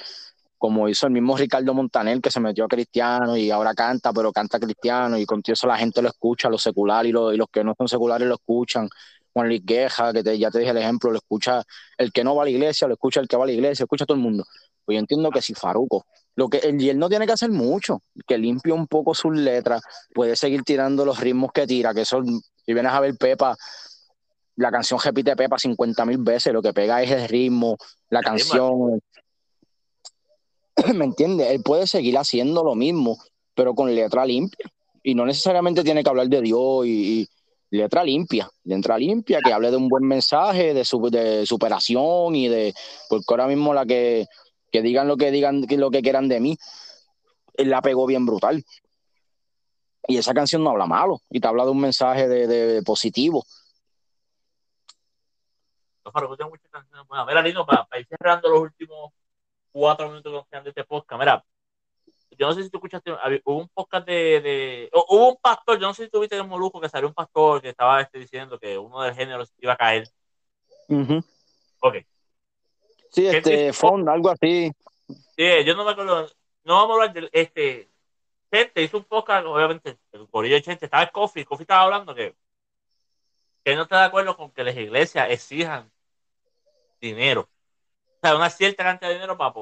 Como 0.58 0.88
hizo 0.90 1.08
el 1.08 1.14
mismo 1.14 1.38
Ricardo 1.38 1.74
Montaner, 1.74 2.22
que 2.22 2.30
se 2.30 2.40
metió 2.40 2.66
a 2.66 2.68
cristiano 2.68 3.36
y 3.36 3.50
ahora 3.50 3.74
canta, 3.74 4.14
pero 4.14 4.32
canta 4.32 4.60
cristiano, 4.60 5.18
y 5.18 5.26
con 5.26 5.42
eso 5.44 5.66
la 5.66 5.78
gente 5.78 6.02
lo 6.02 6.10
escucha, 6.10 6.50
los 6.50 6.62
seculares 6.62 7.10
y, 7.10 7.14
los, 7.14 7.48
que 7.52 7.64
no 7.64 7.74
son 7.76 7.88
seculares 7.88 8.28
lo 8.28 8.36
escuchan. 8.36 8.88
Juan 9.34 9.48
Luis 9.48 9.62
Gueja, 9.64 10.14
que 10.14 10.38
ya 10.38 10.52
te 10.52 10.60
dije 10.60 10.72
el 10.72 10.78
ejemplo, 10.78 11.12
lo 11.12 11.18
escucha 11.18 11.64
el 11.98 12.12
que 12.12 12.24
no 12.24 12.36
va 12.36 12.44
a 12.44 12.46
la 12.46 12.52
iglesia, 12.52 12.88
lo 12.88 12.94
escucha 12.94 13.20
el 13.20 13.28
que 13.28 13.38
va 13.38 13.44
a 13.44 13.48
la 13.48 13.54
iglesia, 13.54 13.84
escucha 13.84 14.04
a 14.04 14.08
todo 14.08 14.18
el 14.18 14.24
mundo. 14.24 14.44
Pues 14.84 14.96
yo 14.96 15.00
entiendo 15.00 15.30
que 15.32 15.42
si 15.42 15.54
Faruco, 15.54 16.06
lo 16.36 16.50
que 16.50 16.60
y 16.78 16.90
él 16.90 16.98
no 16.98 17.10
tiene 17.10 17.26
que 17.26 17.34
hacer 17.34 17.50
mucho, 17.50 18.02
que 18.28 18.38
limpie 18.38 18.74
un 18.74 18.88
poco 18.88 19.14
sus 19.14 19.36
letras, 19.36 19.82
puede 20.14 20.36
seguir 20.36 20.64
tirando 20.64 21.06
los 21.06 21.20
ritmos 21.20 21.52
que 21.54 21.68
tira, 21.68 21.94
que 21.94 22.06
son, 22.06 22.42
si 22.66 22.74
vienes 22.74 22.92
a 22.92 23.00
ver 23.00 23.16
Pepa, 23.16 23.56
la 24.56 24.72
canción 24.72 25.00
repite 25.04 25.36
Pepa 25.36 25.58
50 25.58 26.06
mil 26.06 26.18
veces, 26.20 26.54
lo 26.54 26.62
que 26.62 26.74
pega 26.74 27.02
es 27.02 27.12
el 27.12 27.28
ritmo, 27.28 27.78
la 28.10 28.22
canción. 28.22 29.02
¿Me 30.96 31.06
entiendes? 31.06 31.52
Él 31.52 31.62
puede 31.64 31.88
seguir 31.88 32.18
haciendo 32.18 32.64
lo 32.64 32.76
mismo, 32.76 33.18
pero 33.56 33.74
con 33.74 33.94
letra 33.94 34.26
limpia. 34.26 34.72
Y 35.04 35.16
no 35.16 35.26
necesariamente 35.26 35.84
tiene 35.84 36.04
que 36.04 36.10
hablar 36.10 36.28
de 36.28 36.42
Dios 36.42 36.86
y, 36.86 37.28
letra 37.72 38.04
limpia, 38.04 38.48
letra 38.66 38.98
limpia, 38.98 39.40
que 39.44 39.52
hable 39.52 39.72
de 39.72 39.78
un 39.78 39.90
buen 39.90 40.06
mensaje, 40.06 40.74
de, 40.74 40.86
de 41.12 41.46
superación 41.46 42.36
y 42.36 42.48
de. 42.48 42.74
Porque 43.10 43.26
ahora 43.30 43.48
mismo 43.48 43.74
la 43.74 43.86
que, 43.86 44.28
que 44.72 44.82
digan 44.84 45.08
lo 45.08 45.18
que 45.18 45.32
digan, 45.32 45.66
lo 45.68 45.90
que 45.90 46.04
quieran 46.04 46.28
de 46.28 46.40
mí, 46.40 46.58
la 47.58 47.82
pegó 47.82 48.06
bien 48.06 48.26
brutal. 48.26 48.64
Y 50.08 50.18
esa 50.18 50.34
canción 50.34 50.64
no 50.64 50.72
habla 50.72 50.86
malo, 50.86 51.22
y 51.30 51.40
te 51.40 51.48
habla 51.48 51.66
de 51.66 51.72
un 51.72 51.80
mensaje 51.80 52.28
de 52.28 52.84
positivo 52.84 53.44
canciones 56.72 57.08
buenas. 57.08 57.28
Mira, 57.28 57.42
Lino, 57.42 57.66
para, 57.66 57.88
ir 58.00 58.08
cerrando 58.08 58.50
los 58.50 58.62
últimos 58.62 59.12
cuatro 59.72 60.10
minutos 60.10 60.46
que 60.50 60.56
nos 60.58 60.64
de 60.64 60.70
este 60.70 60.84
podcast, 60.84 61.20
mira, 61.20 61.44
yo 62.42 62.48
no 62.48 62.54
sé 62.54 62.64
si 62.64 62.72
tú 62.72 62.80
escuchaste, 62.80 63.12
hubo 63.46 63.60
un 63.60 63.70
podcast 63.70 64.08
de, 64.08 64.42
de 64.42 64.90
hubo 64.92 65.30
un 65.30 65.38
pastor, 65.40 65.80
yo 65.80 65.86
no 65.86 65.94
sé 65.94 66.06
si 66.06 66.10
tuviste 66.10 66.36
el 66.36 66.48
Moluco 66.48 66.82
que 66.82 66.90
salió 66.90 67.08
un 67.08 67.14
pastor 67.14 67.62
que 67.62 67.70
estaba 67.70 68.02
este, 68.02 68.18
diciendo 68.18 68.58
que 68.58 68.80
uno 68.80 69.00
del 69.04 69.14
género 69.14 69.46
se 69.46 69.54
iba 69.60 69.74
a 69.74 69.78
caer. 69.78 70.10
Ok. 71.82 71.98
Sí, 73.12 73.28
este, 73.28 73.72
Fond, 73.74 74.10
algo 74.10 74.32
así. 74.32 74.72
Sí, 75.08 75.64
yo 75.64 75.76
no 75.76 75.86
me 75.86 75.92
acuerdo, 75.92 76.28
no 76.64 76.74
vamos 76.74 76.90
a 76.90 76.94
hablar 76.94 77.14
de 77.14 77.30
este, 77.32 77.92
gente 78.52 78.82
hizo 78.82 78.98
un 78.98 79.04
podcast, 79.04 79.46
obviamente, 79.46 80.00
el 80.12 80.28
corillo 80.28 80.56
de 80.56 80.64
gente, 80.64 80.86
estaba 80.86 81.04
el 81.04 81.12
Coffee, 81.12 81.46
Coffee 81.46 81.66
estaba 81.66 81.84
hablando 81.84 82.16
que 82.16 82.36
que 83.64 83.76
no 83.76 83.84
está 83.84 84.00
de 84.00 84.06
acuerdo 84.06 84.36
con 84.36 84.50
que 84.50 84.64
las 84.64 84.76
iglesias 84.76 85.30
exijan 85.30 85.92
dinero. 87.00 87.48
O 88.16 88.20
sea, 88.20 88.36
una 88.36 88.50
cierta 88.50 88.84
cantidad 88.84 89.10
de 89.10 89.16
dinero 89.18 89.38
para, 89.38 89.54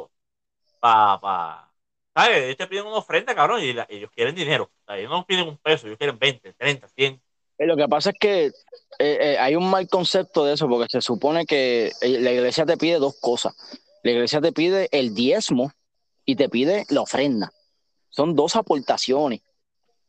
para, 0.80 1.20
para 1.20 1.69
¿sabes? 2.15 2.43
Ellos 2.43 2.58
te 2.58 2.67
piden 2.67 2.86
una 2.86 2.98
ofrenda, 2.98 3.36
cabrón, 3.36 3.63
y 3.63 3.69
ellos 3.69 4.12
quieren 4.15 4.36
dinero. 4.36 4.69
Ellos 4.88 5.10
no 5.10 5.26
piden 5.26 5.48
un 5.48 5.58
peso, 5.58 5.88
ellos 5.88 5.98
quieren 5.98 6.17
20, 6.17 6.54
30, 6.54 6.88
100. 6.88 7.22
Lo 7.60 7.76
que 7.76 7.88
pasa 7.88 8.12
es 8.12 8.15
que 8.19 8.45
eh, 8.45 8.52
eh, 9.00 9.38
hay 9.38 9.56
un 9.56 9.69
mal 9.69 9.88
concepto 9.89 10.45
de 10.45 10.54
eso, 10.54 10.67
porque 10.69 10.88
se 10.89 11.02
supone 11.02 11.45
que 11.45 11.91
eh, 12.02 12.19
la 12.19 12.32
iglesia 12.32 12.65
te 12.65 12.78
pide 12.78 13.00
dos 13.00 13.19
cosas. 13.19 13.54
La 14.04 14.12
iglesia 14.12 14.39
te 14.39 14.54
pide 14.54 14.88
el 14.91 15.13
diezmo 15.13 15.72
y 16.26 16.36
te 16.36 16.48
pide 16.48 16.86
la 16.89 17.02
ofrenda. 17.02 17.52
Son 18.10 18.36
dos 18.36 18.56
aportaciones. 18.56 19.41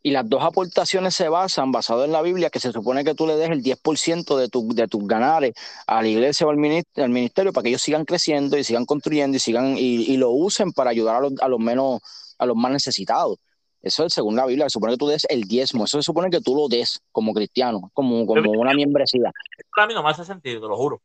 Y 0.02 0.12
las 0.12 0.28
dos 0.28 0.42
aportaciones 0.42 1.14
se 1.14 1.28
basan, 1.28 1.72
basado 1.72 2.04
en 2.04 2.12
la 2.12 2.22
Biblia, 2.22 2.48
que 2.48 2.58
se 2.58 2.72
supone 2.72 3.04
que 3.04 3.14
tú 3.14 3.26
le 3.26 3.36
des 3.36 3.50
el 3.50 3.62
10% 3.62 4.36
de, 4.36 4.48
tu, 4.48 4.72
de 4.74 4.88
tus 4.88 5.06
ganares 5.06 5.52
a 5.86 6.00
la 6.00 6.08
iglesia 6.08 6.46
o 6.46 6.50
al 6.50 6.56
ministerio, 6.56 7.52
para 7.52 7.62
que 7.64 7.68
ellos 7.68 7.82
sigan 7.82 8.06
creciendo 8.06 8.56
y 8.56 8.64
sigan 8.64 8.86
construyendo 8.86 9.36
y 9.36 9.40
sigan 9.40 9.76
y, 9.76 10.16
lo 10.16 10.30
usen 10.30 10.72
para 10.72 10.90
ayudar 10.90 11.16
a 11.16 11.20
los, 11.20 11.32
a 11.40 11.48
los 11.48 11.60
menos, 11.60 12.00
a 12.38 12.46
los 12.46 12.56
más 12.56 12.72
necesitados. 12.72 13.38
Eso 13.82 14.04
es 14.04 14.12
según 14.12 14.36
la 14.36 14.46
Biblia, 14.46 14.66
se 14.66 14.74
supone 14.74 14.92
que 14.92 14.98
tú 14.98 15.06
des 15.06 15.26
el 15.28 15.44
diezmo, 15.44 15.84
eso 15.84 15.98
se 15.98 16.02
supone 16.02 16.30
que 16.30 16.40
tú 16.40 16.54
lo 16.54 16.68
des 16.68 17.00
como 17.12 17.32
cristiano, 17.32 17.90
como, 17.94 18.26
como 18.26 18.50
una 18.52 18.74
membresía. 18.74 19.32
Para 19.74 19.86
mí 19.86 19.94
no 19.94 20.02
me 20.02 20.10
hace 20.10 20.24
sentido, 20.24 20.60
te 20.60 20.68
lo 20.68 20.76
juro. 20.76 21.00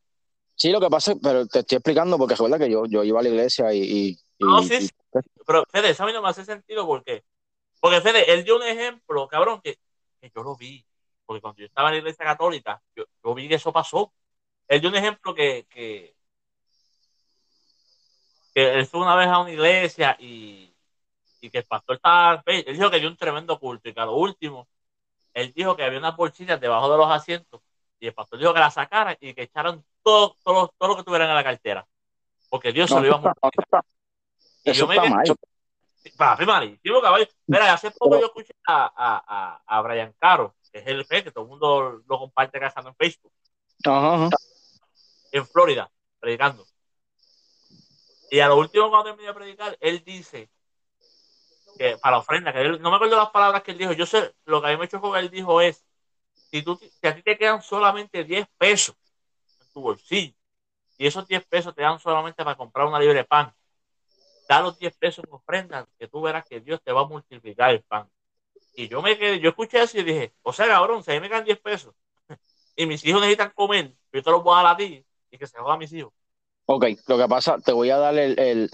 Sí, 0.56 0.72
lo 0.72 0.80
que 0.80 0.90
pasa, 0.90 1.14
pero 1.22 1.46
te 1.48 1.60
estoy 1.60 1.78
explicando 1.78 2.18
porque 2.18 2.36
recuerda 2.36 2.58
que 2.58 2.70
yo, 2.70 2.86
yo 2.86 3.04
iba 3.04 3.20
a 3.20 3.24
la 3.24 3.30
iglesia 3.30 3.74
y... 3.74 4.18
no, 4.40 4.64
sí, 4.64 4.82
sí. 4.82 4.90
Pero 5.46 5.64
Fede, 5.70 5.92
eso 5.92 6.04
a 6.04 6.06
mí 6.06 6.14
no 6.14 6.22
me 6.22 6.30
hace 6.30 6.44
sentido 6.44 6.86
porque 6.86 7.24
porque 7.86 8.02
Fede, 8.02 8.34
él 8.34 8.44
dio 8.44 8.56
un 8.56 8.64
ejemplo, 8.64 9.28
cabrón, 9.28 9.62
que, 9.62 9.78
yo 10.36 10.42
lo 10.42 10.56
vi. 10.56 10.84
Porque 11.24 11.40
cuando 11.40 11.60
yo 11.60 11.68
estaba 11.68 11.90
en 11.90 11.94
la 11.94 12.00
iglesia 12.00 12.26
católica, 12.26 12.82
yo, 12.96 13.36
vi 13.36 13.48
que 13.48 13.54
eso 13.54 13.72
pasó. 13.72 14.12
Él 14.68 14.82
dio 14.82 14.90
un 14.90 14.96
ejemplo 14.96 15.36
que, 15.36 15.68
que, 15.70 16.16
él 18.56 18.88
fue 18.88 19.02
una 19.02 19.16
vez 19.16 19.28
a 19.28 19.38
una 19.38 19.52
iglesia 19.52 20.18
y, 20.20 20.74
que 21.40 21.60
el 21.60 21.66
pastor 21.66 21.98
estaba. 21.98 22.42
Él 22.48 22.76
dijo 22.76 22.90
que 22.90 23.00
dio 23.00 23.08
un 23.08 23.18
tremendo 23.18 23.60
culto 23.60 23.88
y 23.88 23.94
que 23.94 24.02
a 24.02 24.06
lo 24.06 24.16
último, 24.16 24.68
él 25.36 25.54
dijo 25.54 25.76
que 25.76 25.84
había 25.84 26.00
unas 26.00 26.18
bolsitas 26.18 26.60
debajo 26.60 26.92
de 26.92 26.98
los 26.98 27.12
asientos 27.12 27.62
y 28.00 28.08
el 28.08 28.16
pastor 28.16 28.40
dijo 28.40 28.52
que 28.52 28.62
la 28.62 28.72
sacaran 28.72 29.16
y 29.20 29.36
que 29.36 29.44
echaran 29.44 29.86
todo, 30.02 30.38
todo, 30.44 30.74
todo 30.76 30.90
lo 30.90 30.98
que 30.98 31.04
tuvieran 31.04 31.30
en 31.30 31.36
la 31.36 31.44
cartera. 31.44 31.88
Porque 32.50 32.72
Dios 32.72 32.90
se 32.90 33.00
lo 33.00 33.06
iba 33.06 33.18
a 33.18 33.20
multiplicar. 33.20 33.86
Y 34.64 34.72
yo 34.72 34.88
me, 34.88 34.96
Papi, 36.12 36.46
malísimo, 36.46 37.02
caballo. 37.02 37.28
Mira, 37.48 37.74
hace 37.74 37.92
poco 37.92 38.20
yo 38.20 38.28
escuché 38.28 38.54
a, 38.68 38.92
a, 38.96 39.62
a, 39.66 39.82
Brian 39.82 40.14
Caro, 40.20 40.56
que 40.72 40.80
es 40.80 40.88
el 40.88 41.06
que 41.08 41.32
todo 41.32 41.44
el 41.44 41.50
mundo 41.50 42.02
lo 42.08 42.20
comparte 42.20 42.60
casando 42.60 42.90
en 42.90 42.96
Facebook. 42.96 43.32
En 45.32 45.48
Florida, 45.48 45.90
predicando. 46.20 46.66
Y 48.32 48.40
a 48.40 48.48
lo 48.48 48.58
último, 48.58 48.90
cuando 48.90 49.10
terminé 49.10 49.28
de 49.28 49.34
predicar, 49.34 49.78
él 49.80 50.04
dice 50.04 50.50
que 51.78 51.98
para 51.98 52.16
la 52.16 52.20
ofrenda, 52.20 52.54
que 52.54 52.64
no 52.80 52.90
me 52.90 52.96
acuerdo 52.96 53.18
las 53.18 53.30
palabras 53.30 53.64
que 53.64 53.72
él 53.72 53.78
dijo. 53.78 53.94
Yo 53.94 54.06
sé, 54.06 54.34
lo 54.46 54.62
que 54.62 54.68
a 54.68 54.72
mí 54.72 54.78
me 54.78 54.88
chocó 54.88 55.12
que 55.14 55.20
él 55.20 55.30
dijo 55.30 55.62
es: 55.62 55.86
si, 56.52 56.62
tú, 56.62 56.78
si 56.78 57.08
a 57.08 57.16
ti 57.16 57.22
te 57.22 57.38
quedan 57.38 57.62
solamente 57.62 58.24
10 58.24 58.48
pesos 58.58 58.96
en 59.60 59.68
tu 59.74 59.82
bolsillo, 59.82 60.36
y 60.98 61.08
esos 61.08 61.28
10 61.28 61.46
pesos 61.46 61.76
te 61.76 61.82
dan 61.82 62.00
solamente 62.00 62.44
para 62.44 62.56
comprar 62.56 62.88
una 62.88 63.00
libre 63.00 63.16
de 63.16 63.26
pan, 63.26 63.54
da 64.48 64.62
los 64.62 64.78
10 64.80 64.96
pesos 64.98 65.26
en 65.26 65.34
ofrenda, 65.34 65.88
que 65.98 66.08
tú 66.08 66.22
verás 66.22 66.46
que 66.46 66.60
Dios 66.60 66.82
te 66.84 66.92
va 66.92 67.02
a 67.02 67.08
multiplicar 67.08 67.72
el 67.72 67.84
pan. 67.84 68.10
Y 68.76 68.88
yo 68.88 69.02
me 69.02 69.18
quedé, 69.18 69.40
yo 69.40 69.50
escuché 69.50 69.82
eso 69.82 69.98
y 69.98 70.04
dije, 70.04 70.34
o 70.44 70.52
sea, 70.52 70.68
cabrón, 70.68 71.04
si 71.04 71.12
a 71.12 71.14
mí 71.16 71.22
me 71.22 71.30
quedan 71.30 71.46
10 71.46 71.60
pesos 71.60 71.94
y 72.76 72.86
mis 72.86 73.04
hijos 73.06 73.22
necesitan 73.22 73.52
comer, 73.56 73.94
yo 74.12 74.22
te 74.22 74.32
los 74.32 74.44
voy 74.44 74.54
a 74.54 74.64
dar 74.64 74.74
a 74.74 74.78
ti 74.78 75.06
y 75.32 75.38
que 75.38 75.48
se 75.48 75.58
jodan 75.58 75.80
mis 75.80 75.94
hijos. 75.94 76.14
Ok, 76.66 76.86
lo 77.08 77.18
que 77.18 77.28
pasa, 77.28 77.58
te 77.60 77.72
voy 77.72 77.90
a 77.92 77.98
dar 77.98 78.18
el, 78.18 78.70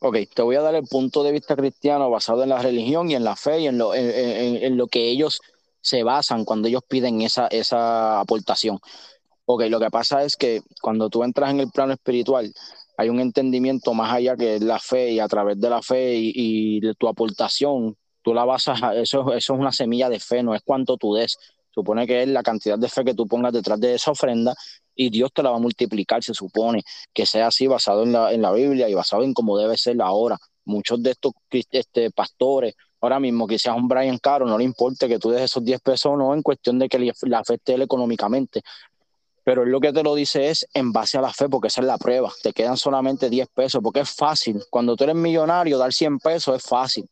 Ok, 0.00 0.16
te 0.32 0.42
voy 0.42 0.56
a 0.56 0.62
dar 0.62 0.74
el 0.76 0.84
punto 0.84 1.24
de 1.24 1.32
vista 1.32 1.56
cristiano 1.56 2.08
basado 2.08 2.42
en 2.44 2.50
la 2.50 2.62
religión 2.62 3.10
y 3.10 3.16
en 3.16 3.24
la 3.24 3.34
fe 3.34 3.60
y 3.60 3.66
en 3.66 3.78
lo, 3.78 3.94
en, 3.94 4.62
en, 4.62 4.76
lo 4.76 4.86
que 4.86 5.08
ellos 5.10 5.40
se 5.80 6.04
basan 6.04 6.44
cuando 6.44 6.68
ellos 6.68 6.82
piden 6.88 7.20
esa, 7.22 7.48
esa 7.48 8.20
aportación. 8.20 8.78
Ok, 9.44 9.62
lo 9.68 9.80
que 9.80 9.90
pasa 9.90 10.22
es 10.22 10.36
que 10.36 10.62
cuando 10.80 11.08
tú 11.08 11.24
entras 11.24 11.50
en 11.50 11.60
el 11.60 11.70
plano 11.70 11.94
espiritual, 11.94 12.52
hay 12.98 13.10
un 13.10 13.20
entendimiento 13.20 13.94
más 13.94 14.12
allá 14.12 14.36
que 14.36 14.58
la 14.58 14.80
fe 14.80 15.12
y 15.12 15.20
a 15.20 15.28
través 15.28 15.58
de 15.60 15.70
la 15.70 15.80
fe 15.80 16.16
y, 16.16 16.80
de 16.80 16.96
tu 16.96 17.06
aportación, 17.06 17.96
tú 18.22 18.34
la 18.34 18.44
basas, 18.44 18.82
a, 18.82 18.96
eso, 18.96 19.32
eso 19.32 19.54
es 19.54 19.60
una 19.60 19.70
semilla 19.70 20.08
de 20.08 20.18
fe, 20.18 20.42
no 20.42 20.52
es 20.52 20.62
cuánto 20.64 20.96
tú 20.96 21.14
des, 21.14 21.38
supone 21.70 22.08
que 22.08 22.24
es 22.24 22.28
la 22.28 22.42
cantidad 22.42 22.76
de 22.76 22.88
fe 22.88 23.04
que 23.04 23.14
tú 23.14 23.28
pongas 23.28 23.52
detrás 23.52 23.78
de 23.78 23.94
esa 23.94 24.10
ofrenda 24.10 24.52
y 24.96 25.10
Dios 25.10 25.30
te 25.32 25.44
la 25.44 25.50
va 25.50 25.58
a 25.58 25.60
multiplicar, 25.60 26.24
se 26.24 26.34
supone 26.34 26.82
que 27.14 27.24
sea 27.24 27.46
así 27.46 27.68
basado 27.68 28.02
en 28.02 28.10
la, 28.10 28.32
en 28.32 28.42
la 28.42 28.50
Biblia 28.50 28.88
y 28.88 28.94
basado 28.94 29.22
en 29.22 29.32
cómo 29.32 29.56
debe 29.56 29.76
ser 29.76 30.02
ahora. 30.02 30.36
Muchos 30.64 31.00
de 31.00 31.12
estos 31.12 31.32
este, 31.70 32.10
pastores, 32.10 32.74
ahora 33.00 33.20
mismo 33.20 33.46
que 33.46 33.60
seas 33.60 33.76
un 33.76 33.86
Brian 33.86 34.18
Caro, 34.18 34.44
no 34.44 34.58
le 34.58 34.64
importa 34.64 35.06
que 35.06 35.20
tú 35.20 35.30
des 35.30 35.42
esos 35.42 35.64
10 35.64 35.80
pesos 35.82 36.12
o 36.12 36.16
no, 36.16 36.34
en 36.34 36.42
cuestión 36.42 36.80
de 36.80 36.88
que 36.88 36.98
le 36.98 37.12
afecte 37.36 37.74
él 37.74 37.82
económicamente. 37.82 38.62
Pero 39.48 39.62
él 39.62 39.70
lo 39.70 39.80
que 39.80 39.94
te 39.94 40.02
lo 40.02 40.14
dice 40.14 40.50
es 40.50 40.68
en 40.74 40.92
base 40.92 41.16
a 41.16 41.22
la 41.22 41.32
fe, 41.32 41.48
porque 41.48 41.68
esa 41.68 41.80
es 41.80 41.86
la 41.86 41.96
prueba. 41.96 42.30
Te 42.42 42.52
quedan 42.52 42.76
solamente 42.76 43.30
10 43.30 43.48
pesos, 43.48 43.80
porque 43.82 44.00
es 44.00 44.14
fácil. 44.14 44.62
Cuando 44.68 44.94
tú 44.94 45.04
eres 45.04 45.16
millonario, 45.16 45.78
dar 45.78 45.90
100 45.90 46.18
pesos 46.18 46.56
es 46.56 46.62
fácil. 46.62 47.08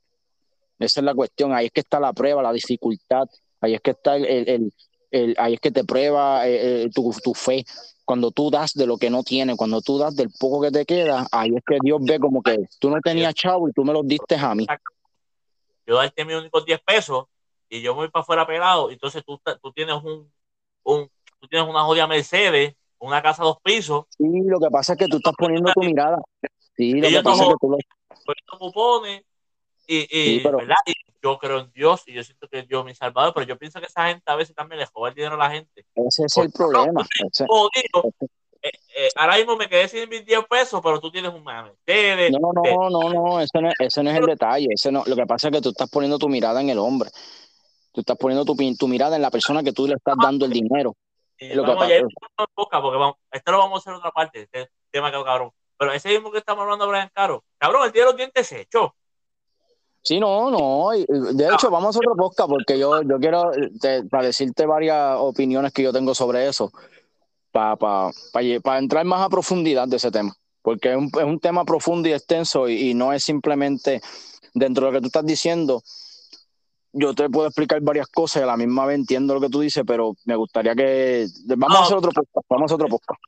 Esa 0.79 1.01
es 1.01 1.05
la 1.05 1.15
cuestión. 1.15 1.55
Ahí 1.55 1.65
es 1.65 1.73
que 1.73 1.81
está 1.81 1.99
la 1.99 2.13
prueba, 2.13 2.43
la 2.43 2.53
dificultad. 2.53 3.27
Ahí 3.59 3.73
es 3.73 3.81
que 3.81 3.93
está 3.93 4.17
el, 4.17 4.71
el, 5.11 5.35
ahí 5.39 5.55
es 5.55 5.61
que 5.61 5.71
te 5.71 5.83
prueba 5.85 6.47
eh, 6.47 6.83
eh, 6.83 6.91
tu, 6.95 7.11
tu, 7.25 7.33
fe. 7.33 7.65
Cuando 8.05 8.31
tú 8.31 8.51
das 8.51 8.75
de 8.75 8.87
lo 8.87 8.99
que 8.99 9.09
no 9.09 9.23
tienes, 9.23 9.57
cuando 9.57 9.81
tú 9.81 9.97
das 9.97 10.15
del 10.15 10.29
poco 10.39 10.61
que 10.61 10.71
te 10.71 10.85
queda, 10.85 11.27
ahí 11.33 11.55
es 11.57 11.63
que 11.67 11.79
Dios 11.81 12.03
ve 12.03 12.19
como 12.21 12.43
que 12.43 12.69
tú 12.79 12.91
no 12.91 13.01
tenías 13.01 13.33
chavo 13.33 13.67
y 13.67 13.73
tú 13.73 13.83
me 13.83 13.95
los 13.95 14.07
diste 14.07 14.35
a 14.37 14.55
mí. 14.55 14.67
Yo 15.87 15.97
darte 15.97 16.23
mis 16.27 16.37
únicos 16.37 16.67
10 16.67 16.83
pesos 16.83 17.25
y 17.71 17.81
yo 17.81 17.95
voy 17.95 18.11
para 18.11 18.21
afuera 18.21 18.47
pelado, 18.47 18.91
entonces 18.91 19.25
tú, 19.25 19.41
tú 19.63 19.73
tienes 19.73 19.97
un, 20.05 20.31
un, 20.83 21.11
tú 21.41 21.49
tienes 21.49 21.69
una 21.69 21.83
jodida 21.83 22.07
Mercedes, 22.07 22.75
una 22.99 23.23
casa 23.23 23.43
dos 23.43 23.59
pisos. 23.63 24.05
Sí, 24.11 24.25
lo 24.45 24.59
que 24.59 24.71
pasa 24.71 24.95
es 24.95 24.99
que 24.99 25.09
tú 25.09 25.17
estás 25.17 25.35
poniendo 25.37 25.73
tu 25.73 25.81
mirada. 25.81 26.19
Sí, 26.77 26.93
lo 26.95 27.09
que 27.09 27.23
pasa 27.23 27.43
es 27.45 27.49
que 27.49 27.55
tú 27.61 27.71
lo... 27.71 28.59
cupones 28.59 29.23
y, 29.87 29.99
y, 29.99 30.37
sí, 30.37 30.41
pero... 30.43 30.59
¿verdad? 30.59 30.77
y 30.87 30.93
yo 31.23 31.39
creo 31.39 31.61
en 31.61 31.73
Dios 31.73 32.03
y 32.07 32.13
yo 32.13 32.23
siento 32.23 32.49
que 32.49 32.63
Dios 32.63 32.81
es 32.81 32.87
mi 32.87 32.95
salvador, 32.95 33.33
pero 33.35 33.47
yo 33.47 33.59
pienso 33.59 33.81
que 33.81 33.87
esa 33.87 34.09
gente 34.09 34.23
a 34.27 34.37
veces 34.37 34.55
también 34.55 34.81
le 34.81 34.87
joda 34.87 35.11
el 35.11 35.15
dinero 35.15 35.35
a 35.35 35.39
la 35.39 35.51
gente. 35.51 35.85
Ese 35.95 36.25
es 36.25 36.37
el 36.37 36.51
problema. 36.51 37.03
No, 37.03 37.27
ese... 37.27 37.47
jodido, 37.47 38.13
eh, 38.63 38.71
eh, 38.97 39.09
ahora 39.17 39.37
mismo 39.37 39.57
me 39.57 39.69
quedé 39.69 39.89
sin 39.89 40.09
mis 40.09 40.25
10 40.25 40.45
pesos, 40.49 40.81
pero 40.83 41.01
tú 41.01 41.11
tienes 41.11 41.33
un 41.33 41.45
Mercedes. 41.45 42.33
No, 42.33 42.53
no, 42.53 42.63
no, 42.63 42.91
no, 42.91 43.13
no, 43.13 43.41
ese 43.41 43.61
no, 43.61 43.71
ese 43.79 44.03
no 44.03 44.11
es 44.11 44.17
el 44.19 44.27
detalle. 44.27 44.67
Ese 44.71 44.91
no, 44.91 45.05
lo 45.07 45.15
que 45.15 45.27
pasa 45.27 45.49
es 45.49 45.55
que 45.55 45.61
tú 45.61 45.69
estás 45.71 45.89
poniendo 45.89 46.19
tu 46.19 46.29
mirada 46.29 46.61
en 46.61 46.71
el 46.71 46.79
hombre. 46.79 47.11
Tú 47.93 48.01
estás 48.01 48.17
poniendo 48.17 48.45
tu, 48.45 48.57
tu 48.77 48.89
mirada 48.89 49.17
en 49.17 49.23
la 49.23 49.31
persona 49.31 49.63
que 49.63 49.73
tú 49.73 49.87
le 49.87 49.95
estás 49.95 50.17
dando 50.21 50.47
el 50.47 50.53
dinero. 50.53 50.95
Sí, 51.39 51.49
lo 51.53 51.63
vamos, 51.63 51.87
que 51.87 52.03
pasa. 52.37 52.51
Boca 52.57 52.81
porque 52.81 52.99
vamos, 52.99 53.17
esto 53.31 53.53
lo 53.53 53.59
vamos 53.59 53.77
a 53.77 53.79
hacer 53.81 53.93
en 53.93 53.99
otra 53.99 54.11
parte, 54.11 54.43
este 54.43 54.71
tema 54.91 55.11
que 55.11 55.23
cabrón. 55.23 55.51
Pero 55.79 55.93
ese 55.93 56.09
mismo 56.09 56.33
que 56.33 56.39
estamos 56.39 56.63
hablando 56.63 56.87
de 56.87 56.91
Brian 56.91 57.11
Caro, 57.13 57.45
cabrón, 57.59 57.85
él 57.85 57.93
tiene 57.93 58.07
los 58.07 58.17
dientes 58.17 58.51
hechos. 58.53 58.91
Sí, 60.03 60.21
no, 60.21 60.51
no. 60.51 60.91
De 60.93 61.49
hecho, 61.53 61.69
vamos 61.69 61.97
a 61.97 61.99
otro 61.99 62.15
podcast 62.15 62.49
porque 62.49 62.79
yo, 62.79 63.03
yo 63.03 63.19
quiero 63.19 63.51
te, 63.81 64.05
para 64.05 64.27
decirte 64.27 64.65
varias 64.65 65.17
opiniones 65.19 65.73
que 65.73 65.83
yo 65.83 65.93
tengo 65.93 66.15
sobre 66.15 66.49
eso, 66.49 66.71
para 67.51 67.77
pa, 67.77 68.13
pa, 68.33 68.41
pa 68.63 68.79
entrar 68.79 69.05
más 69.05 69.21
a 69.21 69.29
profundidad 69.29 69.89
de 69.89 69.97
ese 69.97 70.13
tema, 70.13 70.33
porque 70.63 70.93
es 70.93 70.97
un, 70.97 71.07
es 71.07 71.25
un 71.25 71.41
tema 71.41 71.65
profundo 71.65 72.09
y 72.09 72.13
extenso 72.13 72.69
y, 72.69 72.91
y, 72.91 72.95
no 72.95 73.13
es 73.13 73.25
simplemente 73.25 74.01
dentro 74.55 74.87
de 74.87 74.93
lo 74.93 74.97
que 74.97 75.01
tú 75.03 75.07
estás 75.09 75.27
diciendo. 75.27 75.83
Yo 76.99 77.15
te 77.15 77.29
puedo 77.29 77.47
explicar 77.47 77.79
varias 77.83 78.07
cosas 78.07 78.41
y 78.41 78.45
a 78.45 78.47
la 78.47 78.57
misma 78.57 78.87
vez 78.87 78.97
entiendo 78.97 79.35
lo 79.35 79.41
que 79.41 79.51
tú 79.51 79.61
dices, 79.61 79.85
pero 79.87 80.15
me 80.25 80.35
gustaría 80.35 80.75
que... 80.75 81.27
Vamos 81.45 81.69
no, 81.69 81.77
a 81.77 81.83
hacer 81.85 81.97
otro 81.99 82.11
podcast, 82.11 82.47
vamos 82.49 82.63
a 82.63 82.75
hacer 82.75 82.85
otro 82.87 82.89
podcast. 82.89 83.21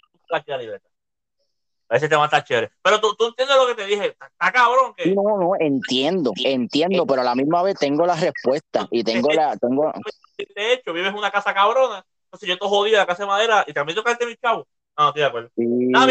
Ese 1.90 2.09
tema 2.09 2.24
está 2.24 2.42
chévere. 2.42 2.70
Pero 2.83 2.98
tú, 2.98 3.14
tú 3.14 3.26
entiendes 3.26 3.57
lo 3.57 3.66
que 3.66 3.74
te 3.74 3.87
dije. 3.87 4.07
Está 4.07 4.52
cabrón. 4.52 4.94
Que... 4.96 5.14
No, 5.14 5.22
no, 5.22 5.52
entiendo, 5.61 6.33
entiendo, 6.42 7.07
pero 7.07 7.20
a 7.20 7.24
la 7.24 7.35
misma 7.35 7.62
vez 7.62 7.78
tengo 7.78 8.07
la 8.07 8.16
respuesta 8.16 8.88
y 8.90 9.04
tengo 9.04 9.31
la. 9.33 9.54
Tengo... 9.59 9.92
De 10.38 10.72
hecho, 10.72 10.94
vives 10.94 11.11
en 11.11 11.18
una 11.18 11.31
casa 11.31 11.52
cabrona. 11.52 12.04
Entonces 12.24 12.46
yo 12.46 12.54
estoy 12.54 12.68
jodida, 12.68 13.07
casa 13.07 13.24
de 13.24 13.28
madera, 13.28 13.64
y 13.66 13.72
también 13.74 13.96
tocaste 13.96 14.24
mi 14.24 14.37
chavo. 14.37 14.66
No, 14.96 15.04
no 15.04 15.09
estoy 15.09 15.20
de 15.20 15.28
acuerdo. 15.28 15.50
Sí, 15.57 15.64
ah, 15.94 16.07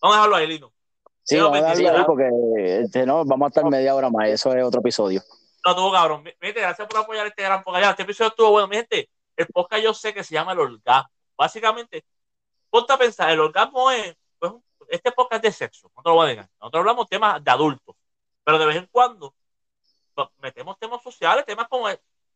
Vamos 0.00 0.16
a 0.16 0.18
dejarlo 0.18 0.36
ahí, 0.36 0.46
Lino. 0.48 0.72
Sí, 1.22 1.36
vamos 1.38 1.58
a 1.58 1.74
dejarlo 1.74 1.98
ahí 1.98 2.04
porque 2.04 2.80
este, 2.82 3.06
no, 3.06 3.24
vamos 3.24 3.46
a 3.46 3.48
estar 3.48 3.64
media 3.64 3.94
hora 3.94 4.10
más. 4.10 4.28
Eso 4.28 4.54
es 4.54 4.64
otro 4.64 4.80
episodio. 4.80 5.22
No, 5.64 5.74
tuvo 5.74 5.92
cabrón. 5.92 6.22
Mire, 6.22 6.60
gracias 6.60 6.86
por 6.86 7.00
apoyar 7.00 7.26
este 7.26 7.42
gran 7.42 7.62
podcast. 7.62 7.92
Este 7.92 8.02
episodio 8.02 8.28
estuvo 8.28 8.50
bueno. 8.50 8.68
Mi 8.68 8.76
gente, 8.76 9.08
el 9.36 9.46
podcast 9.46 9.82
yo 9.82 9.94
sé 9.94 10.12
que 10.12 10.22
se 10.22 10.34
llama 10.34 10.52
El 10.52 10.60
Orgasmo. 10.60 11.08
Básicamente, 11.36 12.04
ponte 12.70 12.92
a 12.92 12.98
pensar, 12.98 13.30
el 13.30 13.40
orgasmo 13.40 13.90
es, 13.90 14.14
pues, 14.38 14.52
este 14.88 15.10
podcast 15.10 15.42
de 15.42 15.52
sexo, 15.52 15.90
no 15.96 16.02
te 16.02 16.08
lo 16.08 16.14
voy 16.16 16.26
a 16.26 16.28
negar. 16.28 16.50
Nosotros 16.60 16.80
hablamos 16.80 17.08
temas 17.08 17.42
de 17.42 17.50
adultos, 17.50 17.96
pero 18.44 18.58
de 18.58 18.66
vez 18.66 18.76
en 18.76 18.88
cuando 18.90 19.34
pues, 20.14 20.28
metemos 20.38 20.78
temas 20.78 21.02
sociales, 21.02 21.44
temas 21.44 21.66
como 21.68 21.88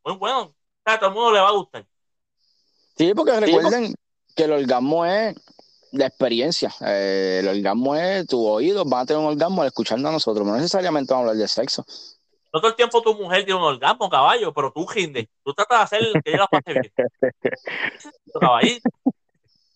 muy 0.04 0.16
buenos, 0.16 0.48
a 0.84 0.98
todo 0.98 1.10
el 1.10 1.14
mundo 1.14 1.32
le 1.32 1.40
va 1.40 1.48
a 1.48 1.52
gustar. 1.52 1.86
Sí, 2.96 3.14
porque 3.14 3.32
sí, 3.32 3.40
recuerden 3.40 3.82
porque... 3.82 4.34
que 4.34 4.44
el 4.44 4.52
orgasmo 4.52 5.06
es 5.06 5.36
la 5.92 6.06
experiencia. 6.06 6.74
Eh, 6.80 7.40
el 7.40 7.48
orgasmo 7.48 7.94
es 7.94 8.26
tu 8.26 8.44
oído, 8.44 8.84
van 8.84 9.02
a 9.02 9.06
tener 9.06 9.20
un 9.20 9.28
orgasmo 9.28 9.62
al 9.62 9.68
escucharnos 9.68 10.08
a 10.08 10.12
nosotros, 10.12 10.46
no 10.46 10.56
necesariamente 10.56 11.12
vamos 11.12 11.26
a 11.26 11.30
hablar 11.30 11.40
de 11.40 11.48
sexo. 11.48 11.84
No 12.52 12.60
todo 12.60 12.70
el 12.70 12.76
tiempo 12.76 13.02
tu 13.02 13.14
mujer 13.14 13.44
tiene 13.44 13.60
un 13.60 13.66
orgasmo, 13.66 14.08
caballo, 14.08 14.52
pero 14.54 14.72
tú, 14.72 14.86
Ginde, 14.86 15.28
tú 15.44 15.52
tratas 15.52 15.90
de 15.90 15.96
hacer 15.96 16.22
que 16.22 16.30
ella 16.30 16.38
la 16.40 16.46
pase 16.46 16.72
bien. 16.72 16.92
Caballito. 18.40 18.90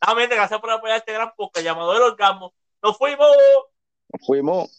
Nuevamente, 0.01 0.35
gracias 0.35 0.61
por 0.61 0.71
apoyar 0.71 0.99
este 0.99 1.13
gran 1.13 1.33
podcast 1.37 1.65
llamado 1.65 1.95
El 1.95 2.03
Orgasmo. 2.03 2.53
¡Nos 2.83 2.97
fuimos! 2.99 3.29
Nos 4.09 4.27
fuimos. 4.27 4.79